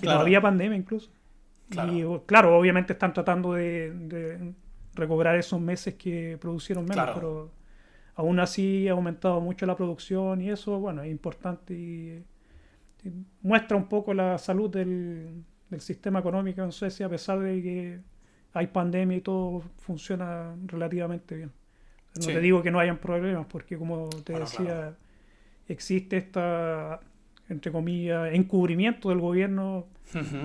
[0.00, 1.10] que no había pandemia incluso.
[1.70, 4.54] Y claro, obviamente están tratando de,
[4.94, 7.52] recobrar esos meses que producieron menos, pero
[8.16, 12.24] aún así ha aumentado mucho la producción y eso, bueno, es importante y,
[13.42, 18.00] muestra un poco la salud del, del, sistema económico en Suecia, a pesar de que
[18.52, 21.52] hay pandemia y todo funciona relativamente bien.
[22.18, 24.96] No te digo que no hayan problemas, porque como te decía,
[25.68, 27.00] existe esta,
[27.48, 29.86] entre comillas, encubrimiento del gobierno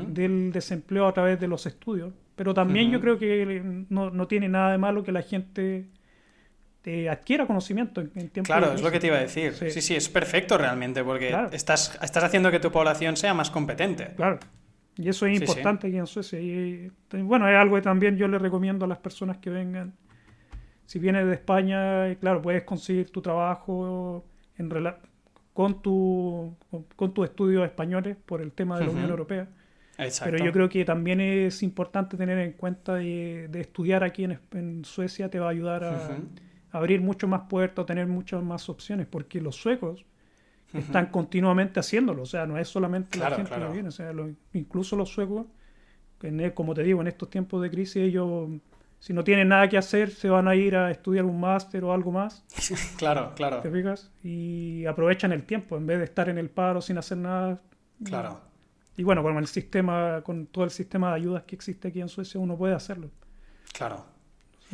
[0.07, 2.13] del desempleo a través de los estudios.
[2.35, 5.87] Pero también yo creo que no, no tiene nada de malo que la gente
[7.09, 9.53] adquiera conocimiento en, tiempo Claro, es lo que te iba a decir.
[9.53, 14.13] Sí, sí, es perfecto realmente, porque estás, estás haciendo que tu población sea más competente.
[14.15, 14.39] Claro.
[14.97, 16.39] Y eso es importante aquí en Suecia.
[16.39, 19.93] Y, bueno, es algo que también yo le recomiendo a las personas que vengan.
[20.85, 24.23] Si vienes de España, claro, puedes conseguir tu trabajo
[24.57, 24.69] en
[25.53, 26.55] con, tu,
[26.95, 29.47] con, tus estudios españoles por el tema de la Unión Europea.
[30.23, 35.29] Pero yo creo que también es importante tener en cuenta de, estudiar aquí en, Suecia
[35.29, 36.17] te va a ayudar a,
[36.75, 40.05] abrir mucho más puertas, tener muchas más opciones, porque los suecos
[40.73, 44.11] están continuamente haciéndolo, o sea, no es solamente la gente que viene, o sea,
[44.51, 45.45] incluso los suecos,
[46.21, 48.49] e, como te digo, en estos tiempos de crisis, ellos,
[48.99, 51.93] si no tienen nada que hacer, se van a ir a estudiar un máster o
[51.93, 52.43] algo más.
[52.97, 53.61] claro, claro.
[53.61, 54.11] ¿Te fijas?
[54.21, 57.61] Y aprovechan el tiempo, en vez de estar en el paro sin hacer nada.
[58.03, 58.41] Claro.
[58.97, 62.09] Y bueno, con el sistema, con todo el sistema de ayudas que existe aquí en
[62.09, 63.11] Suecia, uno puede hacerlo.
[63.71, 64.14] Claro.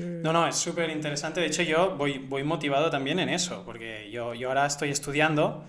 [0.01, 1.41] No, no, es súper interesante.
[1.41, 5.63] De hecho, yo voy, voy motivado también en eso, porque yo, yo ahora estoy estudiando.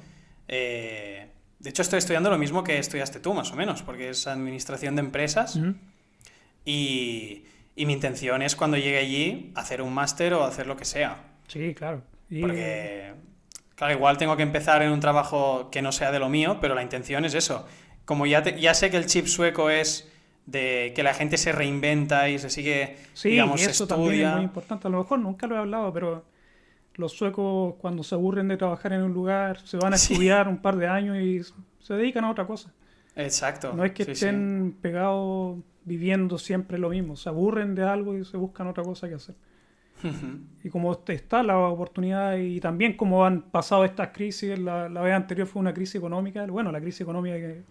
[0.49, 1.29] Eh,
[1.59, 4.97] de hecho, estoy estudiando lo mismo que estudiaste tú, más o menos, porque es administración
[4.97, 5.59] de empresas.
[6.65, 7.45] y,
[7.77, 11.23] y, mi intención es cuando llegue allí hacer un máster o hacer lo que sea.
[11.49, 12.03] Sí, claro.
[12.41, 13.13] Porque,
[13.75, 16.75] claro, igual tengo que empezar en un trabajo que no sea de lo mío, pero
[16.75, 17.67] la intención es eso.
[18.05, 20.12] Como ya, ya sé que el chip sueco es
[20.47, 24.45] de que la gente se reinventa y se sigue, sí, digamos, eso también es muy
[24.45, 24.89] importante.
[24.89, 26.25] A lo mejor nunca lo he hablado, pero
[26.95, 30.59] los suecos cuando se aburren de trabajar en un lugar se van a estudiar un
[30.59, 31.41] par de años y
[31.81, 32.73] se dedican a otra cosa.
[33.15, 33.73] Exacto.
[33.75, 38.37] No es que estén pegados viviendo siempre lo mismo, se aburren de algo y se
[38.37, 39.35] buscan otra cosa que hacer.
[40.65, 45.13] Y como está la oportunidad y también como han pasado estas crisis, la, la vez
[45.15, 47.63] anterior fue una crisis económica, bueno, la crisis económica que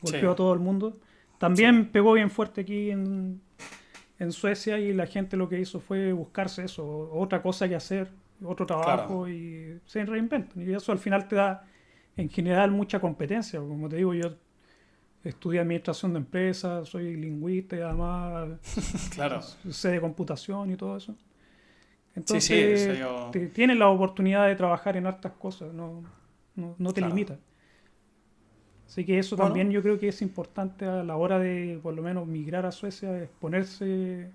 [0.00, 0.96] golpeó a todo el mundo
[1.38, 3.40] también pegó bien fuerte aquí en,
[4.30, 8.10] Suecia y la gente lo que hizo fue buscarse eso, otra cosa que hacer,
[8.42, 10.62] otro trabajo y se reinventan.
[10.66, 11.66] Y eso al final te da
[12.16, 13.60] en general mucha competencia.
[13.60, 14.34] Como te digo, yo
[15.22, 18.58] estudié administración de empresas, soy lingüista y además
[19.14, 19.42] claro.
[19.42, 21.14] sé de computación y todo eso.
[22.14, 22.98] Entonces,
[23.52, 26.02] tienes la oportunidad de trabajar en hartas cosas, no,
[26.54, 27.38] no, te limita.
[28.86, 32.02] Así que eso también yo creo que es importante a la hora de por lo
[32.02, 34.28] menos migrar a Suecia, es ponerse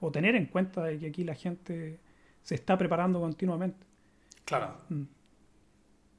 [0.00, 1.98] o tener en cuenta de que aquí la gente
[2.42, 3.86] se está preparando continuamente.
[4.44, 4.74] Claro.
[4.88, 5.02] Mm.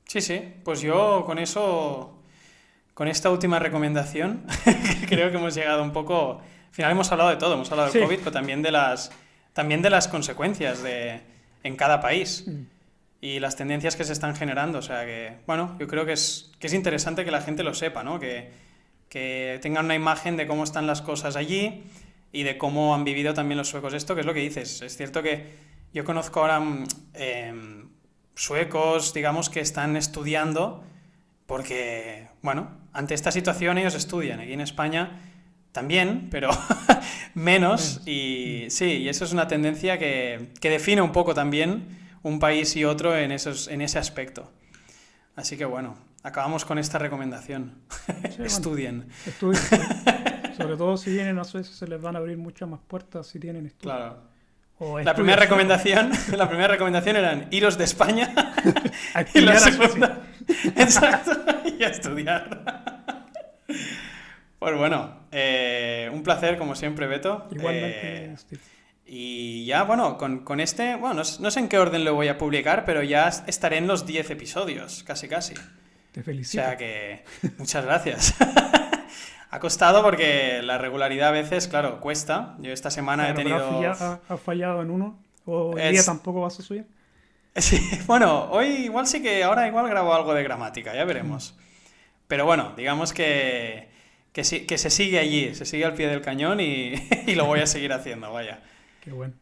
[0.05, 2.19] Sí, sí, pues yo con eso,
[2.93, 4.43] con esta última recomendación,
[5.07, 8.03] creo que hemos llegado un poco, al final hemos hablado de todo, hemos hablado del
[8.03, 9.11] COVID, pero también de las,
[9.53, 11.21] también de las consecuencias de,
[11.63, 12.45] en cada país.
[12.47, 12.78] Mm
[13.21, 14.79] y las tendencias que se están generando.
[14.79, 17.73] O sea que, bueno, yo creo que es, que es interesante que la gente lo
[17.73, 18.19] sepa, ¿no?
[18.19, 18.51] Que,
[19.09, 21.83] que tengan una imagen de cómo están las cosas allí
[22.31, 24.81] y de cómo han vivido también los suecos esto, que es lo que dices.
[24.81, 25.47] Es cierto que
[25.93, 26.61] yo conozco ahora
[27.13, 27.89] em,
[28.35, 30.83] suecos, digamos, que están estudiando
[31.47, 34.39] porque, bueno, ante esta situación ellos estudian.
[34.39, 35.19] Aquí en España
[35.71, 36.51] también, pero
[37.33, 38.01] menos.
[38.05, 42.75] Y sí, y eso es una tendencia que, que define un poco también un país
[42.75, 44.51] y otro en, esos, en ese aspecto.
[45.35, 47.75] Así que bueno, acabamos con esta recomendación.
[48.39, 49.07] Estudien.
[49.25, 49.61] estudien.
[50.57, 53.39] Sobre todo si vienen a Suecia se les van a abrir muchas más puertas si
[53.39, 54.15] tienen estudios.
[54.79, 55.03] Claro.
[55.03, 58.33] la primera recomendación, la primera recomendación eran iros de España
[59.33, 60.23] y la segunda,
[60.75, 61.31] exacto,
[61.77, 63.05] y a estudiar.
[64.59, 67.47] Pues bueno, eh, un placer como siempre, Beto.
[67.51, 68.35] Igualmente, eh,
[69.11, 72.85] y ya, bueno, con, este, bueno, no, sé en qué orden lo voy a publicar,
[72.85, 75.55] pero ya estaré en los 10 episodios, casi casi.
[76.11, 76.61] Te felicito.
[76.61, 77.23] O sea que,
[77.57, 78.35] muchas gracias.
[79.49, 82.55] ha costado porque la regularidad a veces, claro, cuesta.
[82.59, 83.81] Yo esta semana he tenido...
[84.29, 85.17] ¿Ha fallado en uno?
[85.45, 86.85] ¿O el día tampoco vas a subir?
[87.55, 91.57] Sí, bueno, hoy igual sí que, ahora igual grabo algo de gramática, ya veremos.
[92.27, 93.89] Pero bueno, digamos que,
[94.31, 96.93] que, que se sigue allí, se sigue al pie del cañón y,
[97.27, 98.61] y lo voy a seguir haciendo, vaya.
[99.01, 99.33] Qué bueno.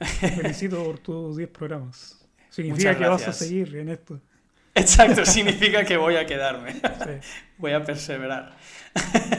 [0.00, 2.26] Felicito por tus 10 programas.
[2.50, 4.20] Significa que vas a seguir en esto.
[4.74, 6.74] Exacto, significa que voy a quedarme.
[7.58, 8.56] Voy a perseverar.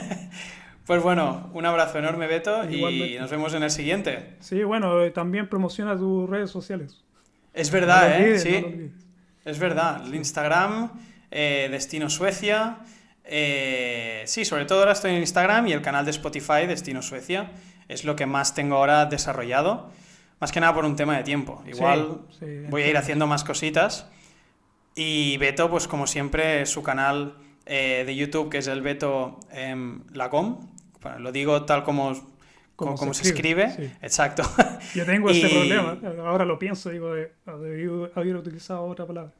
[0.87, 4.35] Pues bueno, un abrazo enorme, Beto, y nos vemos en el siguiente.
[4.39, 7.03] Sí, bueno, eh, también promociona tus redes sociales.
[7.53, 8.39] Es verdad, No ¿eh?
[8.39, 10.07] Sí, no es verdad.
[10.07, 10.89] El Instagram,
[11.29, 12.77] eh, Destino Suecia.
[13.25, 17.51] eh, sí, sobre todo ahora estoy en Instagram y el canal de Spotify, Destino Suecia.
[17.87, 19.89] Es lo que más tengo ahora desarrollado.
[20.39, 21.63] Más que nada por un tema de tiempo.
[21.67, 24.07] Igual Sí, sí, voy a ir haciendo más cositas.
[24.95, 27.35] Y Beto, pues como siempre, su canal
[27.65, 30.69] eh, de YouTube, que es el Beto em, Lacom.
[31.01, 32.13] Bueno, lo digo tal como,
[32.75, 33.71] como, como se escribe.
[33.75, 33.91] sí.
[34.01, 34.43] Exacto.
[34.95, 35.97] Yo tengo ese Y- problema.
[36.27, 39.31] Ahora lo pienso, digo, debí haber utilizado otra palabra.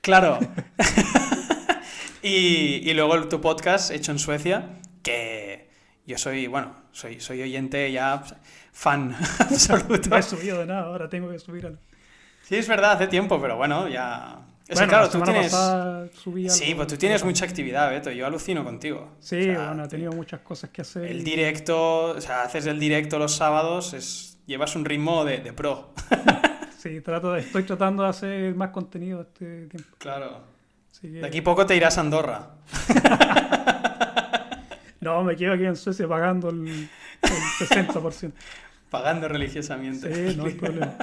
[0.00, 0.38] Claro.
[2.22, 5.59] y, y luego tu podcast hecho en Suecia, que
[6.10, 8.22] yo soy, bueno, soy, soy oyente ya
[8.72, 10.10] fan absoluto.
[10.10, 11.78] No he subido de nada, ahora tengo que subir algo.
[12.42, 14.38] Sí, es verdad, hace tiempo, pero bueno, ya...
[14.68, 15.44] Es que Bueno, claro, la tú tienes...
[15.52, 16.54] pasada subí algo.
[16.54, 19.16] Sí, pues tú tienes mucha actividad, Beto, yo alucino contigo.
[19.20, 21.04] Sí, O sea, bueno, he tenido muchas cosas que hacer.
[21.06, 25.52] El directo, o sea, haces el directo los sábados, es, llevas un ritmo de, de
[25.52, 25.92] pro.
[26.78, 29.90] Sí, trato de, estoy tratando de hacer más contenido este tiempo.
[29.98, 30.40] Claro.
[30.98, 32.48] Que- De aquí poco te irás a Andorra.
[35.00, 36.88] No, me quedo aquí en Suecia pagando el, el
[37.68, 38.32] 60%.
[38.90, 40.30] Pagando religiosamente.
[40.30, 40.94] Sí, no hay problema.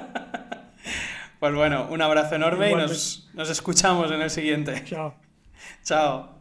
[1.40, 4.84] Pues bueno, un abrazo enorme y nos, nos escuchamos en el siguiente.
[4.86, 5.16] Chao.
[5.84, 6.37] Chao.